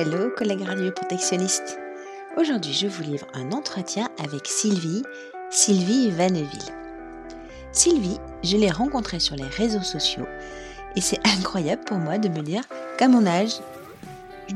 [0.00, 1.76] Hello collègues radioprotectionnistes
[2.36, 5.02] Aujourd'hui je vous livre un entretien avec Sylvie,
[5.50, 6.72] Sylvie Vanneville.
[7.72, 10.28] Sylvie, je l'ai rencontrée sur les réseaux sociaux
[10.94, 12.62] et c'est incroyable pour moi de me dire
[12.96, 13.54] qu'à mon âge,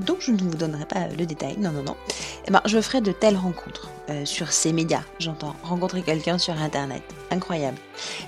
[0.06, 1.96] donc je ne vous donnerai pas le détail, non non non,
[2.46, 6.54] eh ben, je ferai de telles rencontres euh, sur ces médias, j'entends, rencontrer quelqu'un sur
[6.54, 7.02] internet,
[7.32, 7.78] incroyable.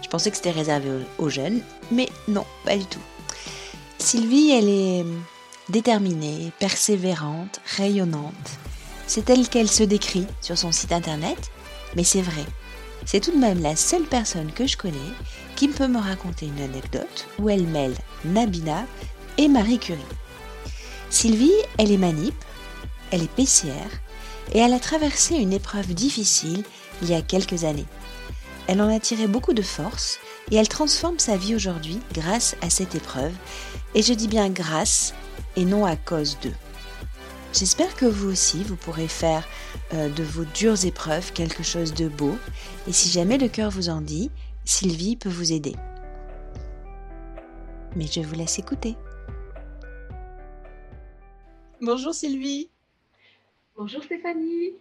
[0.02, 1.60] Je pensais que c'était réservé aux jeunes,
[1.92, 3.02] mais non, pas du tout.
[3.98, 5.04] Sylvie, elle est
[5.68, 8.58] déterminée, persévérante, rayonnante.
[9.06, 11.50] C'est telle qu'elle se décrit sur son site internet,
[11.96, 12.44] mais c'est vrai.
[13.04, 14.98] C'est tout de même la seule personne que je connais
[15.56, 18.86] qui peut me raconter une anecdote où elle mêle Nabila
[19.36, 20.00] et Marie Curie.
[21.10, 22.34] Sylvie, elle est manip,
[23.10, 23.70] elle est PCR
[24.52, 26.64] et elle a traversé une épreuve difficile
[27.02, 27.86] il y a quelques années.
[28.66, 30.18] Elle en a tiré beaucoup de force
[30.50, 33.32] et elle transforme sa vie aujourd'hui grâce à cette épreuve.
[33.94, 35.14] Et je dis bien grâce
[35.56, 36.54] et non à cause d'eux.
[37.52, 39.46] J'espère que vous aussi, vous pourrez faire
[39.92, 42.36] euh, de vos dures épreuves quelque chose de beau.
[42.88, 44.30] Et si jamais le cœur vous en dit,
[44.64, 45.76] Sylvie peut vous aider.
[47.94, 48.96] Mais je vous laisse écouter.
[51.80, 52.70] Bonjour Sylvie.
[53.76, 54.72] Bonjour Stéphanie.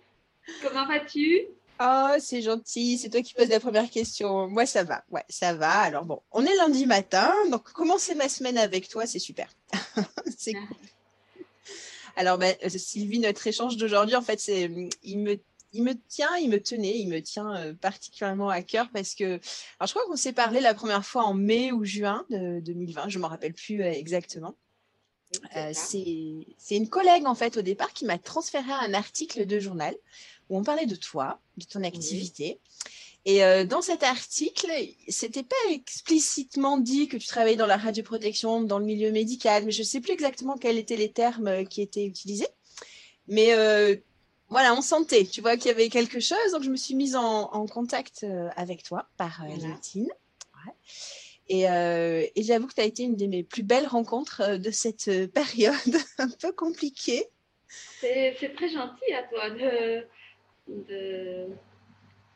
[0.64, 1.42] Comment vas-tu?
[1.80, 4.48] Oh, c'est gentil, c'est toi qui poses la première question.
[4.48, 5.04] Moi, ça va.
[5.10, 5.72] Ouais, ça va.
[5.72, 9.50] Alors bon, on est lundi matin, donc commencer ma semaine avec toi, c'est super.
[10.38, 10.54] c'est
[12.16, 14.70] Alors, ben, euh, Sylvie, notre échange d'aujourd'hui, en fait, c'est,
[15.04, 15.40] il me,
[15.72, 19.40] il me tient, il me tenait, il me tient euh, particulièrement à cœur parce que,
[19.80, 23.10] alors, je crois qu'on s'est parlé la première fois en mai ou juin de 2020,
[23.10, 24.56] je m'en rappelle plus euh, exactement.
[25.74, 29.96] c'est une collègue en fait au départ qui m'a transféré un article de journal
[30.50, 32.60] où on parlait de toi, de ton activité.
[33.26, 34.70] Et euh, dans cet article,
[35.08, 39.72] c'était pas explicitement dit que tu travaillais dans la radioprotection, dans le milieu médical, mais
[39.72, 42.48] je sais plus exactement quels étaient les termes euh, qui étaient utilisés.
[43.28, 43.96] Mais euh,
[44.50, 46.52] voilà, on sentait, tu vois, qu'il y avait quelque chose.
[46.52, 48.26] Donc, je me suis mise en, contact
[48.58, 50.08] avec toi par LinkedIn.
[51.48, 55.10] Et, et j'avoue que tu as été une de mes plus belles rencontres de cette
[55.34, 55.74] période
[56.18, 57.30] un peu compliquée.
[58.02, 60.06] C'est très gentil à toi de
[60.68, 61.48] de...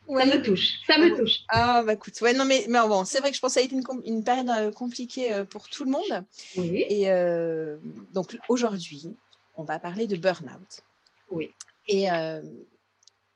[0.10, 1.40] Ça me touche, ça me touche.
[1.50, 3.60] Ah, bah écoute, ouais, non, mais, mais bon, c'est vrai que je pense que ça
[3.60, 6.26] a été une, une période euh, compliquée euh, pour tout le monde.
[6.56, 6.86] Oui.
[6.88, 7.78] Et euh,
[8.14, 9.18] donc aujourd'hui,
[9.56, 10.82] on va parler de burn-out.
[11.30, 11.54] Oui.
[11.90, 12.06] Et,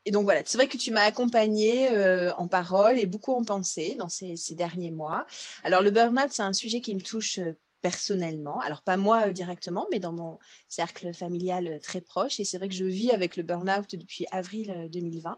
[0.06, 1.90] et donc voilà, c'est vrai que tu m'as accompagnée
[2.38, 5.26] en parole et beaucoup en pensée dans ces, ces derniers mois.
[5.64, 7.40] Alors le burn-out, c'est un sujet qui me touche
[7.82, 8.60] personnellement.
[8.62, 12.40] Alors, pas moi euh, directement, mais dans mon cercle familial euh, très proche.
[12.40, 15.32] Et c'est vrai que je vis avec le burn-out depuis avril 2020.
[15.32, 15.36] Euh,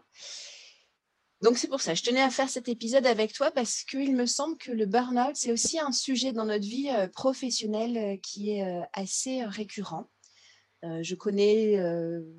[1.42, 4.26] Donc, c'est pour ça, je tenais à faire cet épisode avec toi parce qu'il me
[4.26, 9.44] semble que le burn-out, c'est aussi un sujet dans notre vie professionnelle qui est assez
[9.44, 10.08] récurrent.
[10.82, 11.76] je connais,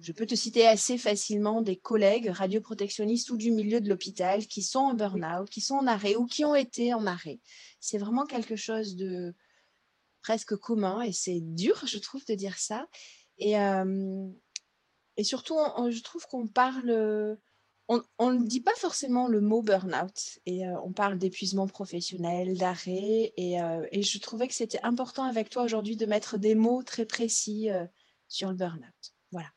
[0.02, 4.64] je peux te citer assez facilement des collègues radioprotectionnistes ou du milieu de l'hôpital qui
[4.64, 7.40] sont en burn-out, qui sont en arrêt ou qui ont été en arrêt.
[7.80, 9.36] C'est vraiment quelque chose de,
[10.26, 12.88] presque commun et c'est dur, je trouve, de dire ça.
[13.38, 13.54] Et,
[15.18, 15.56] et surtout,
[15.90, 17.38] je trouve qu'on parle,
[17.88, 23.34] on ne dit pas forcément le mot burn-out et on parle d'épuisement professionnel, d'arrêt.
[23.38, 23.60] Et,
[23.92, 27.70] et, je trouvais que c'était important avec toi aujourd'hui de mettre des mots très précis
[28.28, 29.14] sur le burn-out.
[29.32, 29.50] Voilà.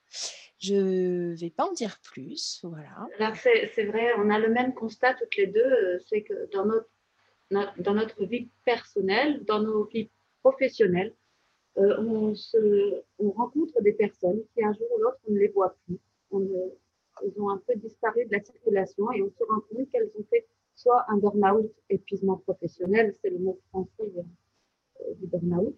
[0.58, 2.60] Je vais pas en dire plus.
[2.62, 3.32] Voilà.
[3.42, 6.90] C'est vrai, on a le même constat toutes les deux, c'est que dans notre,
[7.78, 10.10] dans notre vie personnelle, dans nos vies
[10.43, 11.15] professionnels,
[11.78, 15.49] euh, on, se, on rencontre des personnes qui un jour ou l'autre, on ne les
[15.49, 15.99] voit plus.
[16.32, 16.41] On,
[17.25, 20.25] ils ont un peu disparu de la circulation et on se rend compte qu'elles ont
[20.31, 25.75] fait soit un burn-out, épuisement professionnel, c'est le mot français euh, du burn-out.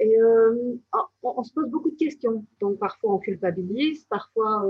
[0.00, 0.76] Et euh,
[1.22, 2.44] on, se pose beaucoup de questions.
[2.60, 4.66] Donc parfois on culpabilise, parfois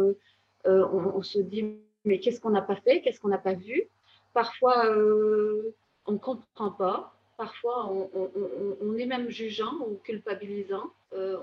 [0.64, 3.88] on, on, se dit mais qu'est-ce qu'on n'a pas fait, qu'est-ce qu'on n'a pas vu?
[4.32, 4.84] Parfois
[6.06, 10.90] on ne comprend pas parfois on, est même jugeant ou culpabilisant.
[11.14, 11.38] Euh,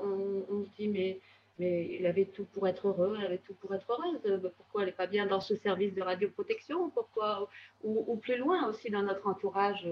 [0.50, 1.20] on, se dit mais,
[1.58, 4.20] mais il avait tout pour être heureux, il avait tout pour être heureuse.
[4.26, 6.90] Euh, pourquoi elle n'est pas bien dans ce service de radioprotection?
[6.90, 7.50] Pourquoi
[7.84, 9.88] ou, plus loin aussi dans notre entourage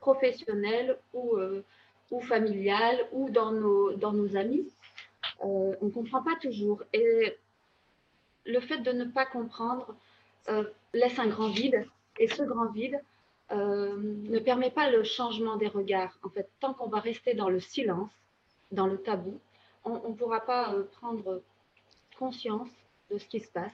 [0.00, 1.62] professionnel ou, euh,
[2.10, 4.66] ou familial ou dans nos, dans nos amis?
[5.40, 6.82] on ne comprend pas toujours.
[6.94, 7.36] Et
[8.46, 9.94] le fait de ne pas comprendre
[10.94, 11.86] laisse un grand vide.
[12.18, 13.00] Et ce grand vide,
[13.54, 16.18] euh, ne permet pas le changement des regards.
[16.22, 18.10] En fait, tant qu'on va rester dans le silence,
[18.72, 19.38] dans le tabou,
[19.84, 21.42] on ne pourra pas euh, prendre
[22.18, 22.68] conscience
[23.10, 23.72] de ce qui se passe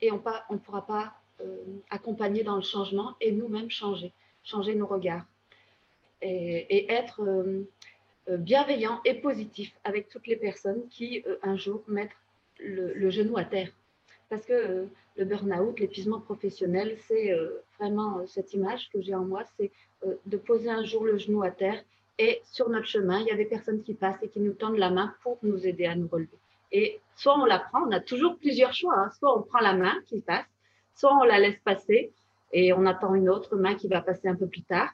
[0.00, 1.56] et on ne pourra pas euh,
[1.90, 4.12] accompagner dans le changement et nous-mêmes changer,
[4.42, 5.24] changer nos regards
[6.22, 7.22] et, être
[8.28, 12.10] bienveillant et positif avec toutes les personnes qui, un jour, mettent
[12.58, 13.70] le, genou à terre.
[14.30, 14.86] Parce que
[15.16, 17.36] le burn-out, l'épuisement professionnel, c'est
[17.78, 19.70] vraiment cette image que j'ai en moi, c'est
[20.24, 21.82] de poser un jour le genou à terre
[22.22, 24.76] et sur notre chemin, il y a des personnes qui passent et qui nous tendent
[24.76, 26.36] la main pour nous aider à nous relever.
[26.70, 28.94] Et soit on la prend, on a toujours plusieurs choix.
[28.94, 29.10] Hein.
[29.18, 30.44] Soit on prend la main qui passe,
[30.94, 32.12] soit on la laisse passer
[32.52, 34.90] et on attend une autre main qui va passer un peu plus tard.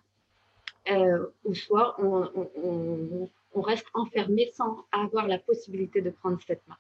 [0.89, 6.77] Euh, ou soit on, reste enfermé sans avoir la possibilité de prendre cette main.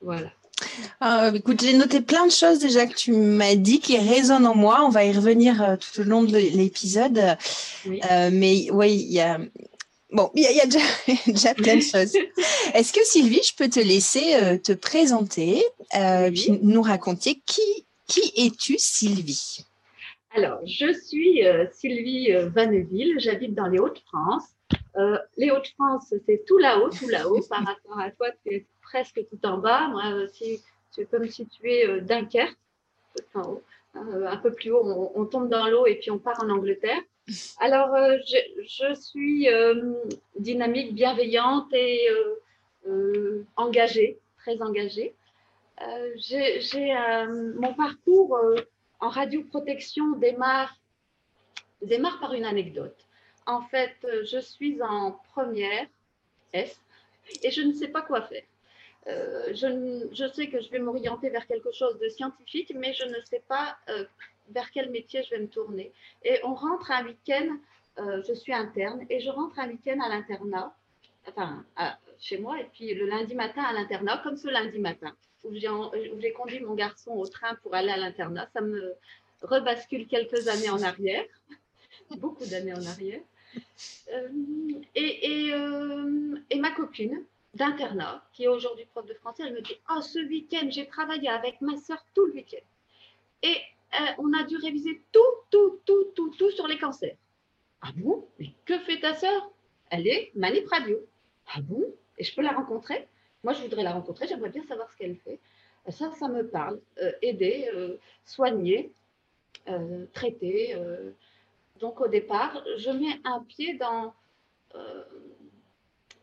[0.00, 0.30] Voilà.
[1.00, 4.54] Ah, écoute, j'ai noté plein de choses déjà que tu m'as dit qui résonnent en
[4.54, 4.84] moi.
[4.84, 7.36] On va y revenir euh, tout au long de l'épisode.
[7.86, 9.38] Euh, mais oui, il y a,
[10.12, 10.66] Bon, il y, a,
[11.26, 12.14] déjà, plein de choses.
[12.74, 15.64] Est-ce que Sylvie, je peux te laisser euh, te présenter,
[15.96, 19.64] euh, puis nous raconter qui, qui es-tu, Sylvie?
[20.34, 24.44] Alors, je suis euh, Sylvie Vanneville, j'habite dans les Hauts-de-France.
[25.38, 29.46] les Hauts-de-France, c'est tout là-haut, tout là-haut, par rapport à toi, tu es presque tout
[29.46, 29.88] en bas.
[29.88, 30.62] Moi, si
[30.94, 32.56] tu peux me situer Dunkerque,
[33.16, 33.62] tout en haut.
[33.94, 37.00] un peu plus haut, on, on tombe dans l'eau et puis on part en Angleterre.
[37.60, 39.94] Alors, euh, je, suis euh,
[40.38, 42.08] dynamique, bienveillante et
[42.86, 45.14] euh, engagée, très engagée.
[46.16, 46.94] J'ai
[47.56, 48.38] mon parcours
[49.00, 50.76] en radioprotection démarre,
[51.80, 52.96] démarre par une anecdote.
[53.46, 55.86] En fait, je suis en première
[56.52, 56.80] S
[57.42, 58.44] et je ne sais pas quoi faire.
[59.06, 63.20] Je, je, sais que je vais m'orienter vers quelque chose de scientifique, mais je ne
[63.28, 63.76] sais pas
[64.50, 65.92] vers quel métier je vais me tourner.
[66.24, 67.56] Et on rentre un week-end,
[67.98, 70.74] euh, je suis interne, et je rentre un week-end à l'internat,
[71.28, 71.64] enfin
[72.20, 75.14] chez moi, et puis le lundi matin à l'internat, comme ce lundi matin,
[75.44, 78.48] où j'ai conduit mon garçon au train pour aller à l'internat.
[78.52, 78.94] Ça me
[79.42, 81.24] rebascule quelques années en arrière,
[82.18, 83.20] beaucoup d'années en arrière.
[84.12, 84.28] Euh,
[84.96, 87.22] euh, et, ma copine
[87.54, 91.28] d'internat, qui est aujourd'hui prof de français, elle me dit Oh, ce week-end, j'ai travaillé
[91.28, 92.64] avec ma soeur tout le week-end.
[93.42, 93.56] Et
[94.00, 95.20] euh, on a dû réviser tout,
[95.50, 97.16] tout, tout, tout, tout sur les cancers.
[97.82, 98.26] Ah bon?
[98.38, 99.50] Mais que fait ta sœur?
[99.90, 100.98] Elle est manip radio.
[101.54, 101.84] Ah bon?
[102.16, 103.08] Et je peux la rencontrer?
[103.44, 105.40] Moi, je voudrais la rencontrer, j'aimerais bien savoir ce qu'elle fait.
[105.88, 106.80] Euh, ça, ça me parle.
[106.98, 107.68] Euh, aider,
[108.24, 108.92] soigner,
[110.12, 110.76] traiter.
[111.80, 114.14] Donc, au départ, je mets un pied dans,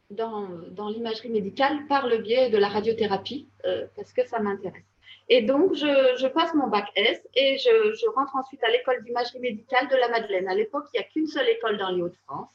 [0.10, 3.48] dans, dans l'imagerie médicale par le biais de la radiothérapie,
[3.96, 4.84] parce que ça m'intéresse.
[5.30, 9.88] Et donc, je, passe mon bac S et je, rentre ensuite à l'école d'imagerie médicale
[9.88, 10.48] de la Madeleine.
[10.48, 12.50] À l'époque, il n'y a qu'une seule école dans les Hauts-de-France,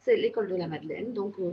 [0.00, 1.12] c'est l'école de la Madeleine.
[1.12, 1.52] Donc, euh,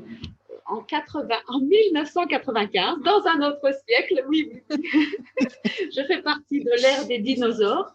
[0.65, 7.19] en, 80, en 1995, dans un autre siècle, oui, je fais partie de l'ère des
[7.19, 7.93] dinosaures.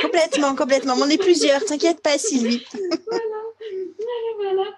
[0.00, 0.94] complètement, complètement.
[0.98, 2.64] On est plusieurs, t'inquiète pas, Sylvie.
[2.72, 3.24] voilà,
[3.98, 4.70] voilà, voilà.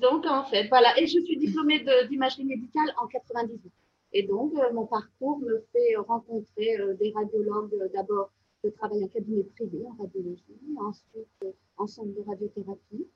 [0.00, 0.98] Donc, en fait, voilà.
[0.98, 3.70] Et je suis diplômée d'imagerie médicale en 98.
[4.12, 7.74] Et donc, euh, mon parcours me fait rencontrer euh, des radiologues.
[7.74, 8.30] Euh, d'abord,
[8.64, 10.44] je travaille en cabinet privé en radiologie,
[10.78, 13.06] ensuite en centre de radiothérapie,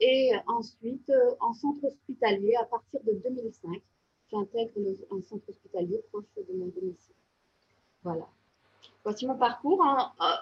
[0.00, 3.82] et ensuite en centre hospitalier à partir de 2005.
[4.30, 4.72] J'intègre
[5.10, 7.14] un centre hospitalier proche de mon domicile.
[8.02, 8.26] Voilà.
[9.04, 9.82] Voici mon parcours.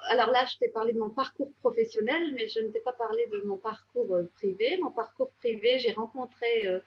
[0.08, 3.26] Alors là, je t'ai parlé de mon parcours professionnel, mais je ne t'ai pas parlé
[3.32, 4.78] de mon parcours privé.
[4.82, 6.80] Mon parcours privé, j'ai rencontré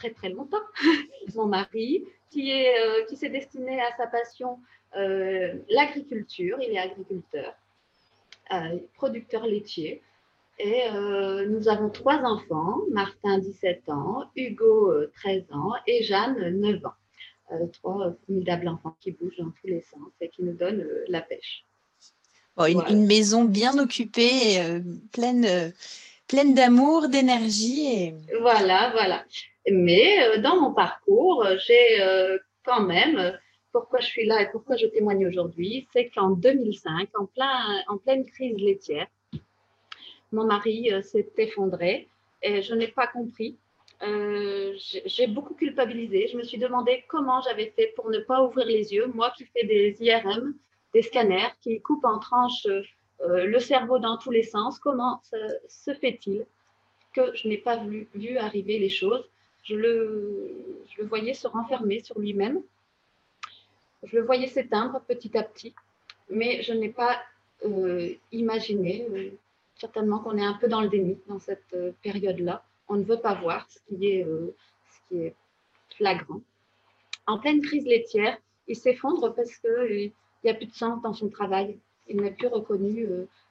[0.00, 0.64] très très longtemps,
[1.34, 4.58] mon mari, qui est euh, qui s'est destiné à sa passion,
[4.96, 6.58] euh, l'agriculture.
[6.60, 7.54] Il est agriculteur,
[8.52, 10.02] euh, producteur laitier.
[10.62, 10.90] Et
[11.48, 16.99] nous avons trois enfants, Martin 17 ans, Hugo 13 ans et Jeanne 9 ans.
[17.72, 21.64] Trois formidables enfants qui bougent dans tous les sens et qui nous donnent la pêche.
[22.58, 24.60] une, une, maison bien occupée,
[25.12, 25.72] pleine,
[26.30, 27.86] pleine d'amour, d'énergie.
[27.86, 28.14] Et...
[28.40, 29.24] Voilà, voilà.
[29.70, 33.36] Mais euh, dans mon parcours, j'ai euh, quand même,
[33.72, 37.98] pourquoi je suis là et pourquoi je témoigne aujourd'hui, c'est qu'en 2005, en, plein, en
[37.98, 39.06] pleine crise laitière,
[40.32, 42.08] mon mari euh, s'est effondré
[42.42, 43.56] et je n'ai pas compris.
[44.02, 46.28] J'ai beaucoup culpabilisé.
[46.28, 49.44] Je me suis demandé comment j'avais fait pour ne pas ouvrir les yeux, moi qui
[49.44, 50.54] fais des IRM,
[50.94, 52.66] des scanners, qui coupent en tranches
[53.20, 54.78] le cerveau dans tous les sens.
[54.78, 55.20] Comment
[55.68, 56.46] se fait-il
[57.12, 59.28] que je n'ai pas vu, arriver les choses?
[59.64, 62.62] Je le, voyais se renfermer sur lui-même.
[64.02, 65.74] Je le voyais s'éteindre petit à petit,
[66.30, 67.20] mais je n'ai pas
[67.66, 69.30] euh, imaginé, euh,
[69.74, 72.64] certainement qu'on est un peu dans le déni dans cette euh, période-là.
[72.90, 75.34] On ne veut pas voir ce qui est, ce qui est
[75.96, 76.42] flagrant.
[77.26, 78.36] En pleine crise laitière,
[78.68, 80.12] il s'effondre parce qu'il
[80.44, 81.78] n'y a plus de sens dans son travail.
[82.08, 83.08] Il n'est plus reconnu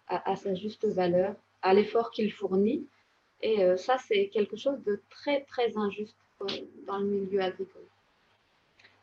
[0.08, 2.86] à, à, sa juste valeur, à l'effort qu'il fournit.
[3.41, 6.46] Et euh, ça, c'est quelque chose de très, très injuste euh,
[6.86, 7.88] dans le milieu agricole.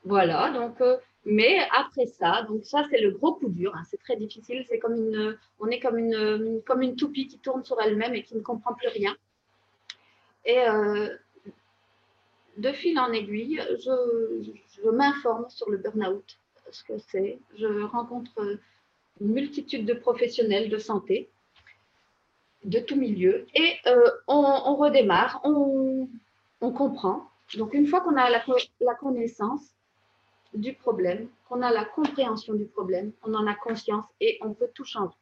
[0.05, 3.75] Voilà, donc, euh, mais après ça, donc ça, c'est le gros coup dur.
[3.75, 4.65] Hein, c'est très difficile.
[4.69, 8.23] C'est comme une, on est comme une, comme une toupie qui tourne sur elle-même et
[8.23, 9.17] qui ne comprend plus rien.
[10.47, 10.65] Et
[12.57, 16.39] de fil en aiguille, je, m'informe sur le burn-out,
[16.71, 17.39] ce que c'est.
[17.57, 18.59] Je rencontre
[19.21, 21.29] une multitude de professionnels de santé
[22.65, 26.09] de tout milieu et euh, on, redémarre, on,
[26.61, 27.31] comprend.
[27.57, 29.71] Donc une fois qu'on a la, connaissance
[30.53, 34.69] du problème, qu'on a la compréhension du problème, on en a conscience et on peut
[34.75, 35.15] tout changer.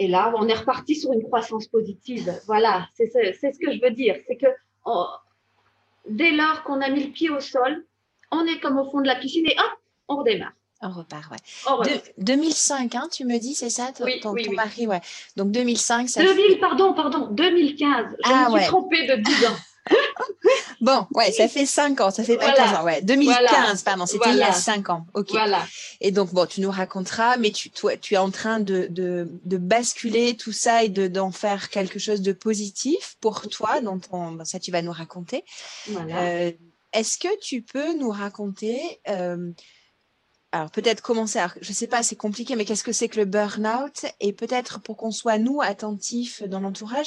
[0.00, 2.32] Et là, on est reparti sur une croissance positive.
[2.46, 4.16] Voilà, c'est ce que je veux dire.
[4.26, 4.46] C'est que
[6.08, 7.84] dès lors qu'on a mis le pied au sol,
[8.32, 9.78] on est comme au fond de la piscine et hop,
[10.08, 10.52] on redémarre.
[10.80, 12.02] On repart, ouais.
[12.16, 15.02] 2005, hein, tu me dis, c'est ça ton, ton, oui, mari, ouais.
[15.36, 18.06] Donc 2005, ça 2000, pardon, pardon, 2015.
[18.24, 19.56] Je ah, me suis trompée de 10 ans.
[20.80, 23.02] bon, ouais, ça fait 5 ans, ça fait pas 15 ans, ouais.
[23.02, 25.06] 2015, pardon, c'était il y a 5 ans.
[25.14, 25.30] Ok.
[25.30, 25.66] Voilà.
[26.00, 29.28] Et donc, bon, tu nous raconteras, mais tu, toi, tu es en train de, de,
[29.44, 34.00] de basculer tout ça et d'en faire quelque chose de positif pour toi, dont
[34.44, 35.44] ça, tu vas nous raconter.
[35.88, 36.22] Voilà.
[36.22, 36.52] Euh,
[36.92, 39.52] Est-ce que tu peux nous raconter euh,
[40.52, 43.20] alors peut-être commencer, alors, je ne sais pas, c'est compliqué, mais qu'est-ce que c'est que
[43.20, 44.06] le burn-out?
[44.18, 47.06] Et peut-être pour qu'on soit, nous, attentifs dans l'entourage,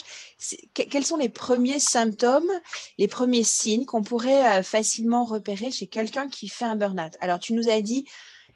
[0.74, 2.50] quels sont les premiers symptômes,
[2.98, 7.18] les premiers signes qu'on pourrait euh, facilement repérer chez quelqu'un qui fait un burn-out?
[7.20, 8.06] Alors tu nous as dit,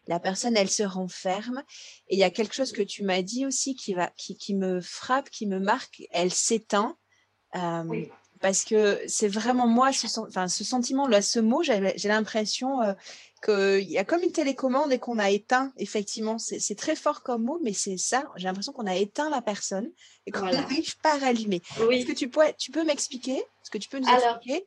[0.08, 1.64] la personne, elle se renferme,
[2.08, 4.56] et il y a quelque chose que tu m'as dit aussi qui, va, qui, qui
[4.56, 6.96] me frappe, qui me marque, elle s'éteint.
[7.56, 8.06] Euh,
[8.40, 12.94] parce que c'est vraiment moi, ce, enfin, ce sentiment, là, ce mot, j'ai l'impression euh,
[13.40, 17.44] qu'il y a comme une télécommande et qu'on a éteint, effectivement, c'est très fort comme
[17.44, 19.92] mot, mais c'est ça, j'ai l'impression qu'on a éteint la personne
[20.26, 21.62] et qu'on n'arrive pas à rallumer.
[21.92, 24.66] Est-ce que tu, pourrais, tu peux m'expliquer Est-ce que tu peux nous expliquer?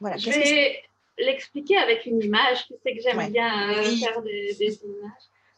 [0.00, 0.82] Voilà, Je vais
[1.18, 2.66] l'expliquer avec une image.
[2.66, 5.12] Tu sais que j'aime bien euh, faire des, images.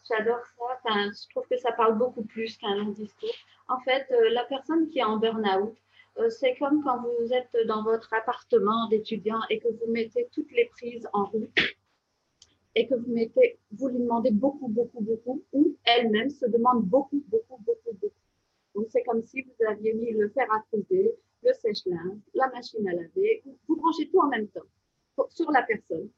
[0.08, 0.64] J'adore ça.
[0.84, 3.34] Enfin, je trouve que ça parle beaucoup plus qu'un long discours.
[3.68, 5.74] En fait, euh, la personne qui est en burn-out,
[6.18, 10.52] euh, c'est comme quand vous êtes dans votre appartement d'étudiant et que vous mettez toutes
[10.52, 11.50] les prises en route
[12.74, 17.92] et que vous lui demandez beaucoup, beaucoup, beaucoup, ou elle-même se demande beaucoup, beaucoup, beaucoup,
[17.92, 18.14] beaucoup.
[18.74, 22.88] Donc, c'est comme si vous aviez mis le fer à fouiller, le sèche-linge, la machine
[22.88, 24.66] à laver, vous branchez tout en même temps
[25.28, 26.08] sur la personne.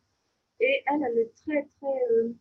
[0.61, 2.33] Et elle, elle est très, très, euh,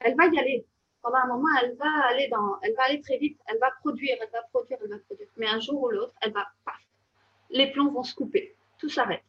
[0.00, 0.66] elle va y aller.
[1.02, 4.16] Pendant un moment, elle va aller dans, elle va aller très vite, elle va produire,
[4.20, 5.28] elle va produire, elle va produire.
[5.36, 6.80] Mais un jour ou l'autre, elle va, paf,
[7.50, 9.24] les plombs vont se couper, tout s'arrête.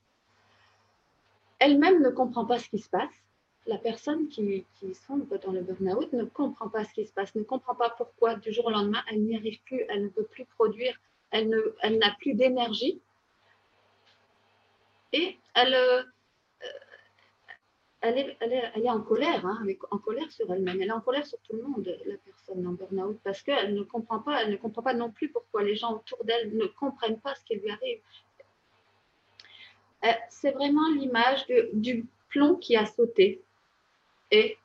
[1.58, 3.24] Elle-même ne comprend pas ce qui se passe
[3.66, 7.34] la personne qui, qui sombre dans le burn-out ne comprend pas ce qui se passe,
[7.36, 10.26] ne comprend pas pourquoi du jour au lendemain, elle n'y arrive plus, elle ne peut
[10.26, 11.00] plus produire,
[11.32, 13.02] elle, n'a plus d'énergie.
[15.14, 16.04] Et elle, euh,
[18.02, 20.82] elle, est, elle, est, elle, est, en colère, hein, en colère sur elle-même.
[20.82, 23.84] Elle est en colère sur tout le monde, la personne en burn-out, parce qu'elle ne
[23.84, 27.20] comprend pas, elle ne comprend pas non plus pourquoi les gens autour d'elle ne comprennent
[27.20, 28.00] pas ce qui lui arrive.
[30.04, 33.42] Euh, c'est vraiment l'image du plomb qui a sauté
[34.34, 34.58] et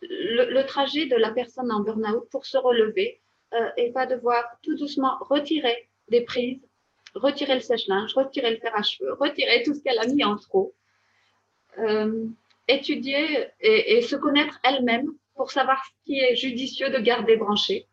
[0.00, 3.20] le, trajet de la personne en burn-out pour se relever
[3.52, 6.66] euh, et va devoir tout doucement retirer des prises,
[7.14, 10.36] retirer le sèche-linge, retirer le fer à cheveux, retirer tout ce qu'elle a mis en
[10.36, 10.74] trop,
[11.78, 12.26] euh,
[12.66, 17.86] étudier et, se connaître elle-même pour savoir ce qui est judicieux de garder branché,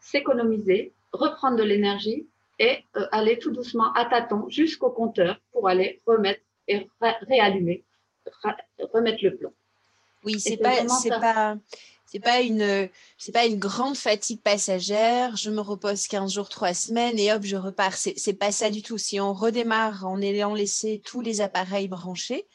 [0.00, 2.26] s'économiser, reprendre de l'énergie
[2.58, 6.88] et euh, aller tout doucement à tâtons jusqu'au compteur pour aller remettre et
[7.28, 7.84] réallumer
[8.92, 9.52] remettre le plomb.
[10.24, 11.56] Oui, c'est pas, c'est pas,
[12.06, 15.36] c'est pas une, c'est pas une grande fatigue passagère.
[15.36, 17.94] Je me repose 15 jours, 3 semaines et hop, je repars.
[17.94, 18.98] C'est, c'est pas ça du tout.
[18.98, 22.46] Si on redémarre en ayant laissé tous les appareils branchés,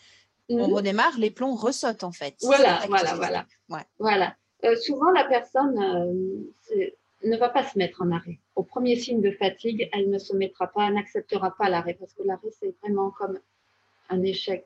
[0.50, 0.74] on mhm.
[0.74, 2.36] redémarre, les plombs ressautent en fait.
[2.42, 3.46] Voilà, voilà, voilà.
[4.00, 4.36] Voilà.
[4.64, 5.78] Euh, souvent, la personne
[6.76, 6.90] euh,
[7.24, 8.40] ne va pas se mettre en arrêt.
[8.56, 12.24] Au premier signe de fatigue, elle ne se mettra pas, n'acceptera pas l'arrêt parce que
[12.24, 13.40] l'arrêt, c'est vraiment comme
[14.10, 14.66] un échec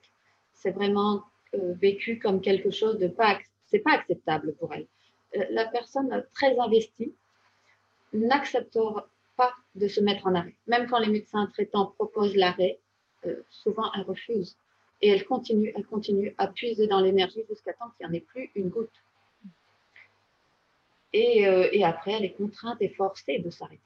[0.62, 1.24] c'est vraiment
[1.56, 4.88] euh, vécu comme quelque chose de pas, c'est pas acceptable pour elle.
[5.36, 7.14] Euh, la personne très investie
[8.14, 10.56] n'acceptera pas de se mettre en arrêt.
[10.68, 12.80] Même quand les médecins traitants proposent l'arrêt,
[13.26, 14.58] euh, souvent elle refuse.
[15.02, 18.22] Et elle continue, elle continue à puiser dans l'énergie jusqu'à temps qu'il n'y en ait
[18.22, 19.04] plus une goutte.
[21.14, 23.82] Et, après, elle est contrainte et forcée de s'arrêter.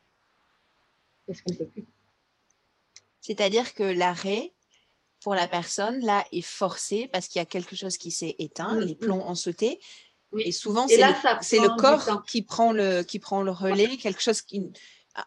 [1.26, 1.86] Parce qu'elle ne peut plus.
[3.22, 4.52] C'est-à-dire que l'arrêt,
[5.26, 8.76] pour la personne, là, est forcée parce qu'il y a quelque chose qui s'est éteint,
[8.76, 9.80] mm, les plombs ont sauté.
[10.38, 14.44] Et souvent, c'est le, le, corps qui prend le, qui prend le relais, quelque chose
[14.44, 14.72] qui,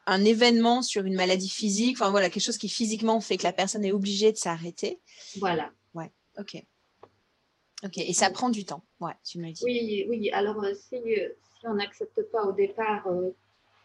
[0.06, 3.52] un événement sur une maladie physique, enfin voilà, quelque chose qui physiquement fait que la
[3.52, 5.00] personne est obligée de s'arrêter.
[5.40, 5.72] Voilà.
[5.94, 6.62] Ouais, ok.
[7.82, 9.64] Ok, et ça prend du temps, ouais, tu m'as dit.
[9.64, 10.30] Oui, oui.
[10.30, 13.30] Alors, euh, si, euh, si on n'accepte pas au départ euh,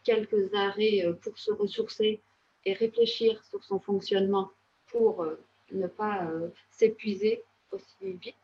[0.03, 2.21] quelques arrêts pour se ressourcer
[2.65, 4.51] et réfléchir sur son fonctionnement
[4.91, 5.25] pour
[5.73, 6.27] ne pas
[6.71, 8.35] s'épuiser aussi vite,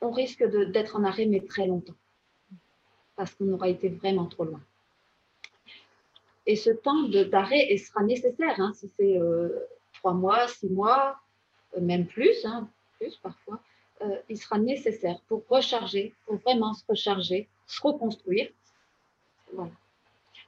[0.00, 1.94] on risque d'être en arrêt, mais très longtemps,
[3.16, 4.60] parce qu'on aura été vraiment trop loin.
[6.46, 9.18] Et ce temps d'arrêt sera nécessaire, hein, si c'est
[9.94, 11.18] trois mois, six mois,
[11.80, 13.60] même plus, hein, plus parfois,
[14.02, 18.50] euh, il sera nécessaire pour recharger, pour vraiment se recharger, se reconstruire.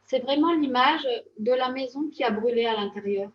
[0.04, 1.06] C'est vraiment l'image
[1.38, 3.30] de la maison qui a brûlé à l'intérieur,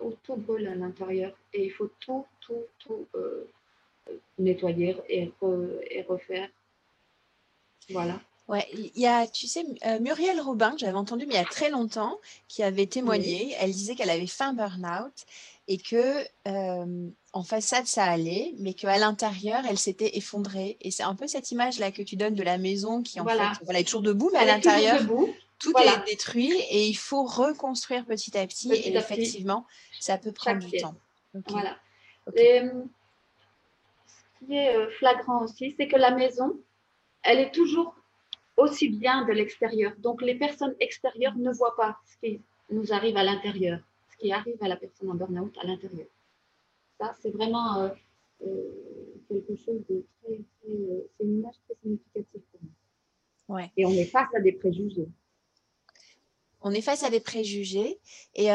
[0.00, 3.50] où tout brûle à l'intérieur, et il faut tout, tout, tout euh,
[4.38, 5.32] nettoyer et,
[5.90, 6.48] et refaire.
[7.90, 8.20] Voilà.
[8.48, 11.44] Ouais, il y a, tu sais, euh, Muriel Robin, j'avais entendu, mais il y a
[11.44, 12.18] très longtemps,
[12.48, 13.54] qui avait témoigné.
[13.60, 15.12] Elle disait qu'elle avait fait un burn-out
[15.68, 20.76] et que euh, en façade ça allait, mais qu'à l'intérieur elle s'était effondrée.
[20.80, 23.36] Et c'est un peu cette image-là que tu donnes de la maison qui en fait
[23.62, 25.00] voilà, est toujours debout, mais à l'intérieur
[25.60, 28.72] tout est détruit et il faut reconstruire petit à petit.
[28.72, 29.66] et effectivement,
[30.00, 30.94] ça peut prendre du temps.
[31.48, 31.76] Voilà.
[32.26, 32.84] ce
[34.44, 36.58] qui est euh, flagrant aussi, c'est que la maison,
[37.22, 37.94] elle est toujours
[38.56, 39.92] aussi bien de l'extérieur.
[39.98, 42.40] Donc les personnes extérieures ne voient pas ce qui
[42.70, 43.80] nous arrive à l'intérieur,
[44.12, 46.06] ce qui arrive à la personne en burn-out à l'intérieur.
[46.98, 47.88] Ça, c'est vraiment euh,
[48.46, 53.54] euh, quelque chose de très, très euh, c'est une image très significative pour nous.
[53.54, 53.70] Ouais.
[53.76, 55.08] Et on est face à des préjugés.
[56.60, 57.98] On est face à des préjugés
[58.34, 58.50] et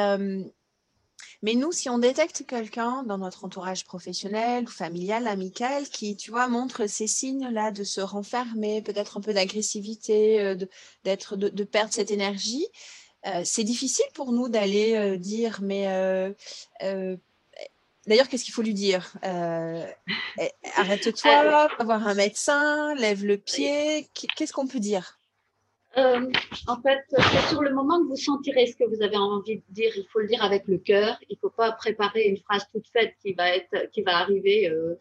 [1.46, 6.48] mais nous, si on détecte quelqu'un dans notre entourage professionnel familial, amical, qui, tu vois,
[6.48, 10.56] montre ces signes-là de se renfermer, peut-être un peu d'agressivité, euh,
[11.04, 12.66] d'être, de, perdre cette énergie,
[13.28, 15.86] euh, c'est difficile pour nous d'aller euh, dire, mais
[18.08, 24.08] D'ailleurs, qu'est-ce qu'il faut lui dire eh, Arrête-toi, va voir un médecin, lève le pied.
[24.36, 25.15] Qu'est-ce qu'on peut dire?
[25.98, 26.30] Euh,
[26.68, 29.64] en fait, c'est sur le moment que vous sentirez ce que vous avez envie de
[29.70, 29.92] dire.
[29.96, 31.18] Il faut le dire avec le cœur.
[31.30, 34.70] Il ne faut pas préparer une phrase toute faite qui va être, qui va arriver,
[34.70, 34.96] euh,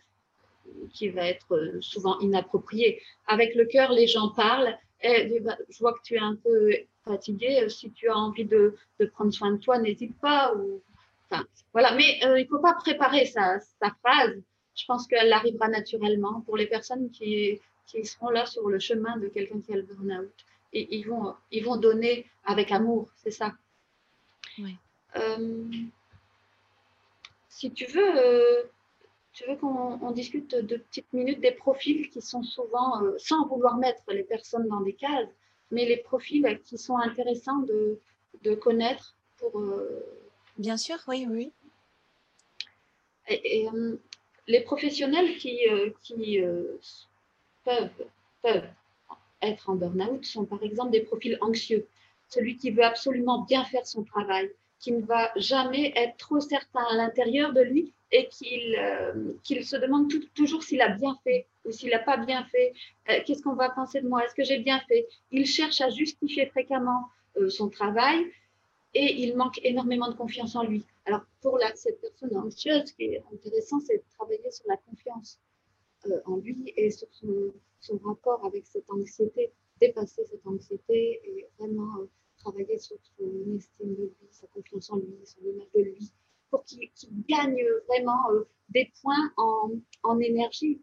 [0.92, 3.02] qui va être euh, souvent inappropriée.
[3.26, 4.76] Avec le cœur, les gens parlent.
[5.02, 6.72] Et, bah, je vois que tu es un peu
[7.04, 7.68] fatigué.
[7.68, 8.76] Si tu as envie de,
[9.12, 10.54] prendre soin de toi, n'hésite pas.
[11.28, 11.92] Enfin, voilà.
[11.94, 14.40] Mais il ne faut pas préparer sa, sa phrase.
[14.76, 19.16] Je pense qu'elle arrivera naturellement pour les personnes qui, qui seront là sur le chemin
[19.18, 20.32] de quelqu'un qui a le burn-out
[20.74, 23.52] ils, vont, ils vont donner avec amour, c'est ça.
[25.16, 25.64] Euh,
[27.48, 28.62] si tu veux, euh,
[29.32, 33.76] tu veux qu'on discute de petites minutes des profils qui sont souvent, euh, sans vouloir
[33.76, 35.28] mettre les personnes dans des cases,
[35.70, 38.00] mais les profils qui sont intéressants de,
[38.42, 39.60] de connaître pour.
[40.58, 41.52] Bien sûr, oui, oui.
[43.28, 43.66] Et,
[44.46, 45.58] les professionnels qui,
[46.02, 46.38] qui
[47.64, 48.06] peuvent,
[48.42, 48.68] peuvent
[49.48, 51.86] être en burn-out sont par exemple des profils anxieux.
[52.28, 56.84] Celui qui veut absolument bien faire son travail, qui ne va jamais être trop certain
[56.90, 61.72] à l'intérieur de lui et qu'il euh, se demande toujours s'il a bien fait ou
[61.72, 62.72] s'il n'a pas bien fait.
[63.10, 65.08] Euh, qu'est-ce qu'on va penser de moi Est-ce que j'ai bien fait?
[65.30, 68.30] Il cherche à justifier fréquemment euh, son travail
[68.94, 70.84] et il manque énormément de confiance en lui.
[71.06, 75.38] Alors pour cette personne anxieuse, ce qui est intéressant, c'est de travailler sur la confiance
[76.26, 77.52] en lui et sur son,
[77.84, 82.06] son rapport avec cette anxiété, dépasser cette anxiété et vraiment euh,
[82.38, 86.12] travailler sur son estime de lui, sa confiance en lui, son image de lui,
[86.50, 86.90] pour qu'il
[87.28, 89.70] gagne vraiment euh, des points en,
[90.02, 90.80] en énergie.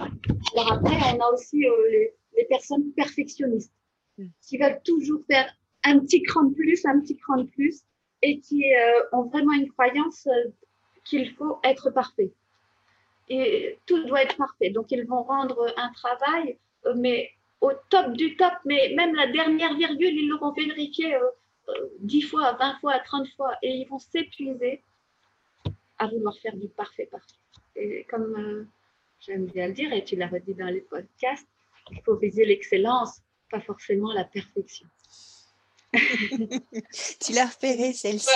[0.00, 3.74] Alors après, on a aussi euh, les, les, personnes perfectionnistes
[4.16, 4.26] mm.
[4.40, 5.52] qui veulent toujours faire
[5.84, 7.82] un petit cran de plus, un petit cran de plus,
[8.22, 8.64] et qui
[9.12, 10.26] ont vraiment une croyance
[11.04, 12.32] qu'il faut être parfait
[13.28, 14.70] et tout doit être parfait.
[14.70, 19.26] Donc, ils vont rendre un travail, euh, mais au top du top, mais même la
[19.26, 21.26] dernière virgule, ils l'auront vérifié euh,
[21.68, 24.82] euh, 10 fois, 20 fois, 30 fois, et ils vont s'épuiser
[25.98, 27.34] à vouloir faire du parfait parfait.
[27.76, 28.64] Et comme euh,
[29.20, 31.48] j'aime bien le dire, et tu l'as redit dans les podcasts,
[31.90, 34.86] il faut viser l'excellence, pas forcément la perfection.
[37.20, 38.28] tu l'as repérée celle-ci.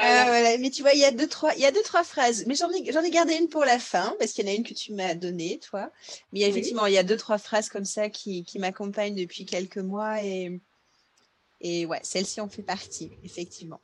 [0.00, 2.02] Ah, voilà, Mais tu vois, il y a deux trois, il y a deux trois
[2.02, 2.44] phrases.
[2.46, 4.56] Mais j'en ai, j'en ai gardé une pour la fin parce qu'il y en a
[4.56, 5.90] une que tu m'as donnée, toi.
[6.32, 9.78] Mais effectivement, il y a deux trois phrases comme ça qui, qui m'accompagnent depuis quelques
[9.78, 10.60] mois et
[11.60, 13.80] et ouais, celle-ci en fait partie, effectivement.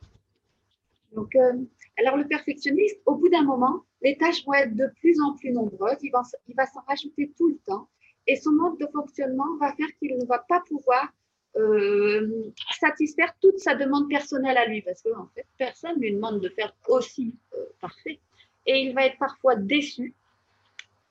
[1.12, 1.52] Donc, euh,
[1.96, 5.52] alors le perfectionniste, au bout d'un moment, les tâches vont être de plus en plus
[5.52, 5.98] nombreuses.
[6.02, 7.88] Il va, il va s'en rajouter tout le temps
[8.26, 11.12] et son mode de fonctionnement va faire qu'il ne va pas pouvoir
[11.56, 15.10] euh, satisfaire toute sa demande personnelle à lui, parce que
[15.56, 18.18] personne lui demande de faire aussi euh, parfait.
[18.66, 20.14] Et il va être parfois déçu,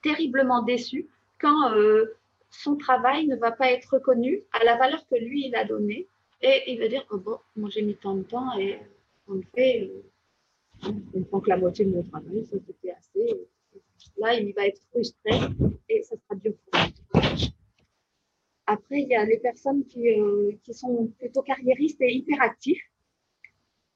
[0.02, 1.08] terriblement déçu,
[1.40, 2.18] quand euh,
[2.50, 6.08] son travail ne va pas être reconnu à la valeur que lui, il a donnée.
[6.42, 8.78] Et il va dire, oh bon, moi j'ai mis tant de temps et
[9.30, 9.90] en fait,
[11.14, 13.40] on prend que la moitié de mon travail, ça c'était assez.
[14.18, 15.32] Là, il va être frustré
[15.88, 17.54] et ça sera dur pour lui.
[18.66, 22.84] Après, il y a les personnes qui, euh, qui sont plutôt carriéristes et hyperactifs.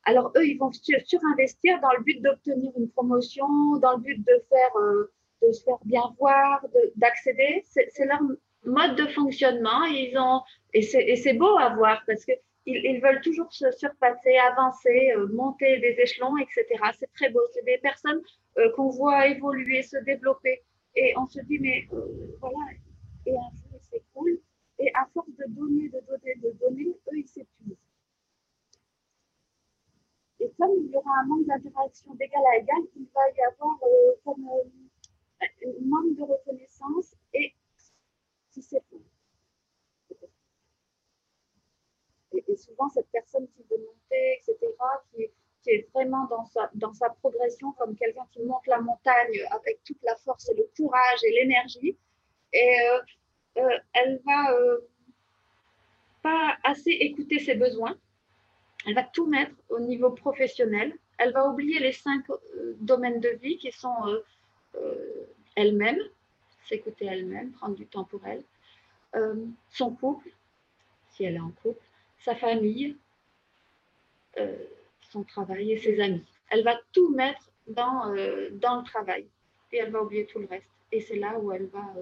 [0.04, 4.44] Alors, eux, ils vont surinvestir dans le but d'obtenir une promotion, dans le but de,
[4.50, 7.64] faire, euh, de se faire bien voir, d'accéder.
[7.66, 8.22] C'est leur
[8.66, 9.86] mode de fonctionnement.
[9.86, 10.42] Et, ils ont,
[10.74, 15.80] et c'est beau à voir parce qu'ils ils veulent toujours se surpasser, avancer, euh, monter
[15.80, 16.66] des échelons, etc.
[16.98, 17.42] C'est très beau.
[17.54, 18.22] C'est des personnes
[18.76, 20.62] qu'on voit évoluer, se développer.
[20.96, 21.88] Et on se dit, mais
[22.40, 22.58] voilà,
[23.28, 24.40] et un jour, c'est cool.
[24.80, 27.78] Et à force de donner, de donner, de donner, eux, ils s'épuisent.
[30.40, 33.76] Et comme il y aura un manque d'interaction d'égal à égal, il va y avoir
[33.84, 37.54] euh, comme euh, un manque de reconnaissance et
[38.52, 39.02] qui s'épuise.
[42.34, 44.58] Et, souvent, cette personne qui veut monter, etc.,
[45.12, 45.24] qui,
[45.70, 50.02] est vraiment dans sa, dans sa progression comme quelqu'un qui monte la montagne avec toute
[50.04, 51.98] la force et le courage et l'énergie,
[52.54, 53.02] et euh,
[53.58, 54.80] euh, elle va euh,
[56.22, 57.98] pas assez écouter ses besoins.
[58.86, 60.94] Elle va tout mettre au niveau professionnel.
[61.18, 64.22] Elle va oublier les cinq euh, domaines de vie qui sont
[65.56, 66.00] elle-même,
[66.66, 68.44] s'écouter elle-même, prendre du temps pour elle,
[69.72, 70.30] son couple,
[71.10, 71.82] si elle est en couple,
[72.20, 72.96] sa famille,
[75.02, 76.24] son travail et ses amis.
[76.52, 78.14] Elle va tout mettre dans,
[78.52, 79.26] dans le travail
[79.72, 80.70] et elle va oublier tout le reste.
[80.92, 81.96] Et c'est là où elle va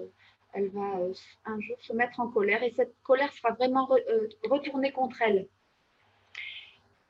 [0.56, 1.12] elle va euh,
[1.44, 5.48] un jour se mettre en colère et cette colère sera vraiment euh, retournée contre elle.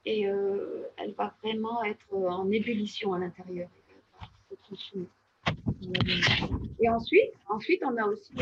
[0.05, 3.69] Et euh, elle va vraiment être en ébullition à l'intérieur.
[6.81, 8.35] Et ensuite, ensuite, on a aussi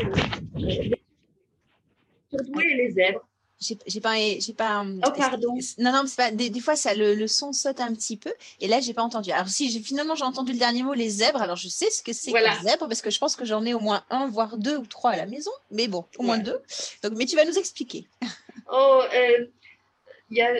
[2.31, 3.27] et les zèbres
[3.59, 5.57] j'ai pas j'ai pas oh pardon.
[5.77, 8.33] non non c'est pas des, des, fois ça le, le, son saute un petit peu
[8.59, 9.31] et là j'ai pas entendu.
[9.31, 12.03] Alors si j'ai finalement j'ai entendu le dernier mot les zèbres alors je sais ce
[12.03, 12.51] que c'est voilà.
[12.51, 14.77] que les zèbres parce que je pense que j'en ai au moins un voire deux
[14.77, 16.61] ou trois à la maison mais bon au moins deux.
[17.01, 18.07] Donc mais tu vas nous expliquer.
[18.67, 19.45] Oh il euh,
[20.31, 20.51] y a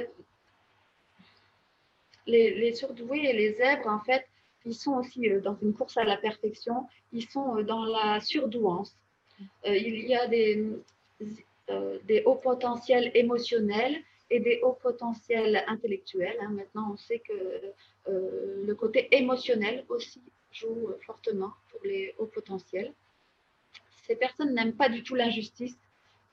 [2.27, 4.27] les, les, surdoués et les zèbres en fait
[4.63, 8.19] ils sont aussi euh, dans une course à la perfection ils sont euh, dans la
[8.21, 8.95] surdouance.
[9.65, 10.69] Il y a des
[11.69, 13.97] euh, des hauts potentiels émotionnels
[14.29, 16.37] et des hauts potentiels intellectuels.
[16.39, 16.49] Hein.
[16.49, 17.33] Maintenant, on sait que
[18.07, 22.93] euh, le côté émotionnel aussi joue fortement pour les hauts potentiels.
[24.05, 25.75] Ces personnes n'aiment pas du tout l'injustice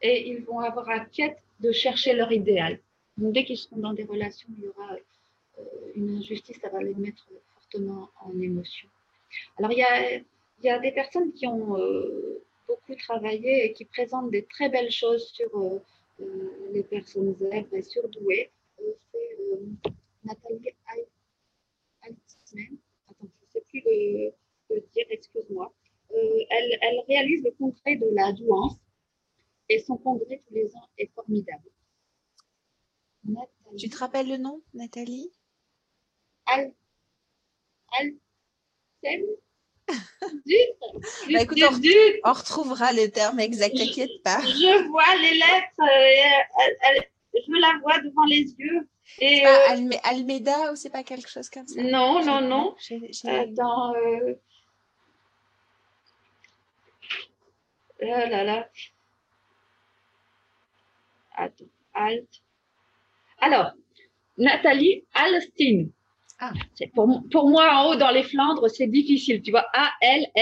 [0.03, 2.79] et ils vont avoir à quête de chercher leur idéal.
[3.17, 4.97] Donc, dès qu'ils seront dans des relations, il y aura
[5.59, 5.63] euh,
[5.95, 8.89] une injustice, ça va les mettre fortement en émotion.
[9.59, 11.79] Alors, il y a, des personnes qui ont
[12.67, 15.83] beaucoup travaillé et qui présente des très belles choses sur euh,
[16.21, 18.51] euh, les personnes zèbres et surdouées.
[18.81, 22.17] Euh, c'est Nathalie Altman.
[23.09, 24.33] Attends, je ne sais plus le,
[24.71, 25.73] le dire, excuse-moi.
[26.11, 28.77] Elle, elle, réalise le congrès de la douance
[29.69, 31.71] et son congrès tous les ans est formidable.
[33.25, 33.77] Nathalie.
[33.79, 35.33] Tu te rappelles le nom, Nathalie?
[36.45, 36.75] Al
[41.33, 44.41] Bah, écoute, on, on, retrouvera le terme exact, t'inquiète pas.
[44.41, 48.89] Je vois les lettres, euh, elle, elle, je la vois devant les yeux.
[49.19, 51.83] Et, euh, Alme Almeida ou c'est pas quelque chose comme ça?
[51.83, 52.77] Non, non, non.
[53.27, 53.95] Attends.
[53.95, 54.35] Euh...
[58.01, 58.69] Là là.
[61.35, 61.65] Attends.
[61.95, 62.29] Alt.
[63.39, 63.73] Alors,
[64.39, 65.87] Nathalie Alstin.
[66.45, 66.53] Ah.
[66.95, 69.41] Pour, pour, moi, en haut, dans les Flandres, c'est difficile.
[69.43, 70.41] Tu vois, A-L-S-T-E-E-N.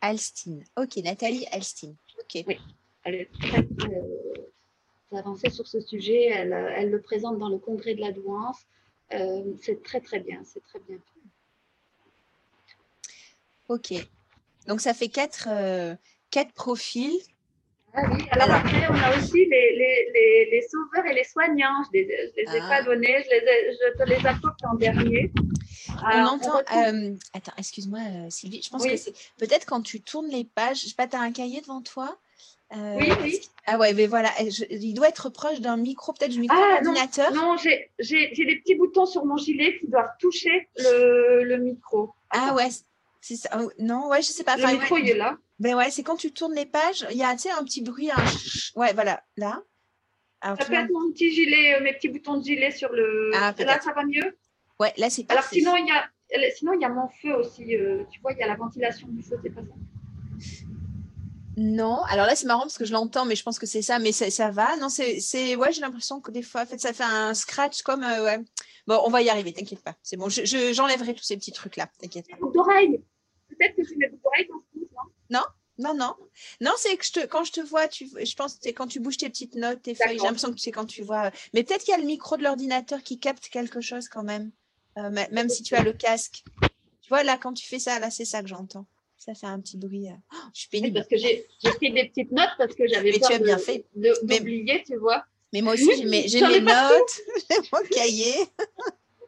[0.00, 0.60] Alstin.
[0.78, 1.92] Ok, Nathalie Alstin.
[2.18, 2.42] Ok.
[2.46, 2.58] Oui,
[3.04, 4.32] elle est très, euh,
[5.12, 6.30] avancée sur ce sujet.
[6.32, 8.64] Elle, elle, le présente dans le congrès de la douance.
[9.12, 10.40] Euh, c'est très, très bien.
[10.44, 11.20] C'est très bien fait.
[13.68, 13.92] Ok.
[14.66, 15.94] Donc, ça fait quatre, euh,
[16.30, 17.20] quatre profils
[17.94, 21.82] ah oui, alors, après, on a aussi les, les, les, les, sauveurs et les soignants.
[21.92, 22.68] Je ne les, les, ai ah.
[22.68, 25.32] pas donnés, je, les ai, je te les apporte en dernier.
[26.04, 26.62] Alors, on entend.
[26.72, 28.62] On euh, attends, excuse-moi, euh, Sylvie.
[28.62, 28.90] Je pense oui.
[28.90, 30.82] que c'est peut-être quand tu tournes les pages.
[30.82, 32.16] Je sais pas, tu as un cahier devant toi
[32.76, 33.40] euh, Oui, oui.
[33.66, 36.76] Ah ouais, mais voilà, je, il doit être proche d'un micro, peut-être du micro ah,
[36.76, 37.32] ordinateur.
[37.32, 42.14] Non, non j'ai des petits boutons sur mon gilet qui doivent toucher le, le micro.
[42.30, 42.68] Ah ouais,
[43.20, 43.50] C'est ça.
[43.60, 44.56] Oh, non, ouais, je sais pas.
[44.56, 45.36] Le micro, il est là.
[45.60, 48.10] Ben ouais, c'est quand tu tournes les pages, il y a un petit bruit.
[48.10, 48.16] Un...
[48.76, 49.62] Ouais, voilà, là.
[50.42, 53.30] ça peut être mon petit gilet, euh, mes petits boutons de gilet sur le.
[53.34, 54.38] Ah, là, ça va mieux?
[54.80, 57.76] Ouais, là, c'est Alors sinon, il y a, sinon, il y a mon feu aussi.
[57.76, 59.74] Euh, tu vois, il y a la ventilation du feu, c'est pas ça?
[61.56, 63.98] Non, alors là c'est marrant parce que je l'entends, mais je pense que c'est ça,
[63.98, 64.78] mais ça, ça va.
[64.78, 68.02] Non, c'est, ouais, j'ai l'impression que des fois, en fait, ça fait un scratch comme,
[68.02, 68.38] euh, ouais.
[68.86, 69.94] Bon, on va y arriver, t'inquiète pas.
[70.02, 72.38] C'est bon, j'enlèverai tous ces petits trucs là, t'inquiète pas.
[72.54, 73.02] d'oreilles.
[73.48, 74.16] Peut-être que tu mets dans
[74.69, 74.69] ce
[75.30, 75.42] non
[75.78, 76.14] Non, non,
[76.60, 76.72] non.
[76.76, 79.00] C'est que je te, quand je te vois, tu, je pense que c'est quand tu
[79.00, 80.18] bouges tes petites notes, tes feuilles.
[80.18, 81.30] J'ai l'impression que c'est quand tu vois.
[81.54, 84.50] Mais peut-être qu'il y a le micro de l'ordinateur qui capte quelque chose quand même,
[84.98, 86.44] euh, même si tu as le casque.
[87.02, 88.86] Tu vois, là, quand tu fais ça, là, c'est ça que j'entends.
[89.16, 90.08] Ça fait un petit bruit.
[90.08, 90.12] Euh.
[90.32, 90.94] Oh, je suis pénible.
[90.94, 93.84] parce que j'ai pris des petites notes parce que j'avais peur tu as bien fait.
[93.94, 95.24] d'oublier, tu vois.
[95.52, 98.34] Mais moi aussi, j'ai mes, mes notes, j'ai mon cahier.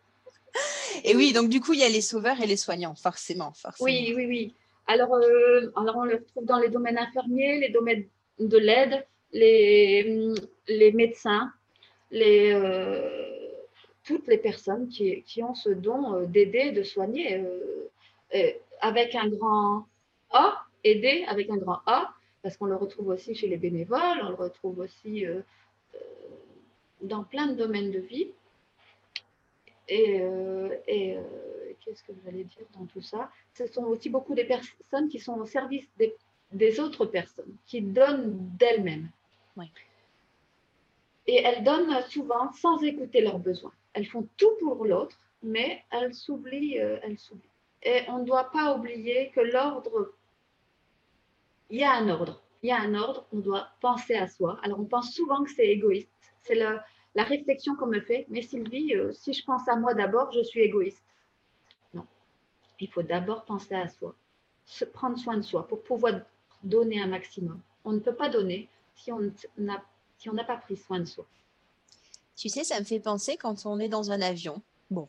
[1.04, 3.52] et oui, donc du coup, il y a les sauveurs et les soignants, forcément.
[3.52, 3.84] forcément.
[3.84, 4.54] Oui, oui, oui.
[4.86, 8.06] Alors, euh, alors, on le retrouve dans les domaines infirmiers, les domaines
[8.38, 10.34] de l'aide, les,
[10.68, 11.52] les médecins,
[12.12, 13.38] euh,
[14.04, 17.44] toutes les personnes qui, qui ont ce don euh, d'aider, de soigner,
[18.80, 19.86] avec un grand
[20.30, 24.30] A, aider avec un grand A, parce qu'on le retrouve aussi chez les bénévoles, on
[24.30, 25.24] le retrouve aussi
[27.02, 28.28] dans plein de domaines de vie.
[29.94, 30.22] Et,
[30.86, 31.18] et
[31.84, 33.30] qu'est-ce que j'allais dire dans tout ça?
[33.54, 35.86] Ce sont aussi beaucoup des personnes qui sont au service
[36.52, 39.08] des, autres personnes, qui donnent d'elles-mêmes.
[41.26, 43.72] Et elles donnent souvent sans écouter leurs besoins.
[43.92, 47.48] Elles font tout pour l'autre, mais elles s'oublient, euh, elles s'oublient.
[47.84, 50.12] Et on ne doit pas oublier que l'ordre,
[51.70, 52.42] il y a un ordre.
[52.62, 54.58] Il y a un ordre, on doit penser à soi.
[54.62, 56.08] Alors on pense souvent que c'est égoïste.
[56.42, 56.58] C'est
[57.14, 58.26] la réflexion qu'on me fait.
[58.28, 61.02] Mais Sylvie, euh, si je pense à moi d'abord, je suis égoïste
[62.82, 64.14] il faut d'abord penser à soi,
[64.66, 66.20] se prendre soin de soi pour pouvoir
[66.64, 67.60] donner un maximum.
[67.84, 69.22] On ne peut pas donner si on
[69.62, 71.24] n'a pas pris soin de soi.
[72.36, 74.60] Tu sais, ça me fait penser quand on est dans un avion.
[74.90, 75.08] Bon,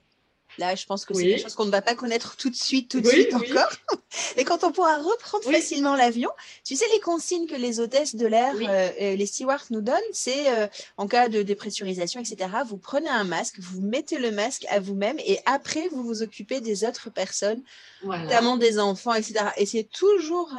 [0.57, 2.89] Là, je pense que c'est des choses qu'on ne va pas connaître tout de suite,
[2.89, 3.71] tout de suite encore.
[4.37, 6.29] Mais quand on pourra reprendre facilement l'avion,
[6.63, 9.97] tu sais, les consignes que les hôtesses de l'air, euh, euh, les stewards nous donnent,
[10.11, 14.65] c'est euh, en cas de dépressurisation, etc., vous prenez un masque, vous mettez le masque
[14.69, 17.63] à vous-même et après, vous vous occupez des autres personnes,
[18.03, 19.45] notamment des enfants, etc.
[19.57, 20.51] Et c'est toujours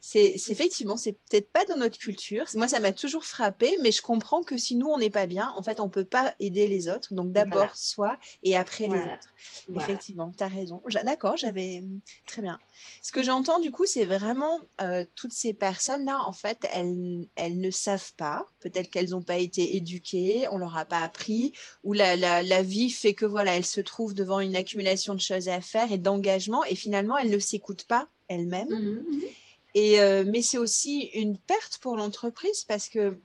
[0.00, 2.44] c'est effectivement, c'est peut-être pas dans notre culture.
[2.54, 5.52] Moi, ça m'a toujours frappé, mais je comprends que si nous, on n'est pas bien,
[5.56, 7.14] en fait, on peut pas aider les autres.
[7.14, 9.34] Donc, d'abord soi et après les autres.
[9.74, 10.82] Effectivement, tu as raison.
[11.04, 11.82] D'accord, j'avais.
[12.26, 12.58] Très bien.
[13.02, 17.60] Ce que j'entends, du coup, c'est vraiment euh, toutes ces personnes-là, en fait, elles, elles
[17.60, 18.46] ne savent pas.
[18.60, 22.62] Peut-être qu'elles n'ont pas été éduquées, on leur a pas appris, ou la, la, la,
[22.62, 25.98] vie fait que, voilà, elles se trouvent devant une accumulation de choses à faire et
[25.98, 28.68] d'engagement, et finalement, elles ne s'écoutent pas elles-mêmes.
[28.68, 29.20] Mmh mmh
[29.74, 33.18] et, euh, mais c'est aussi une perte pour l'entreprise parce que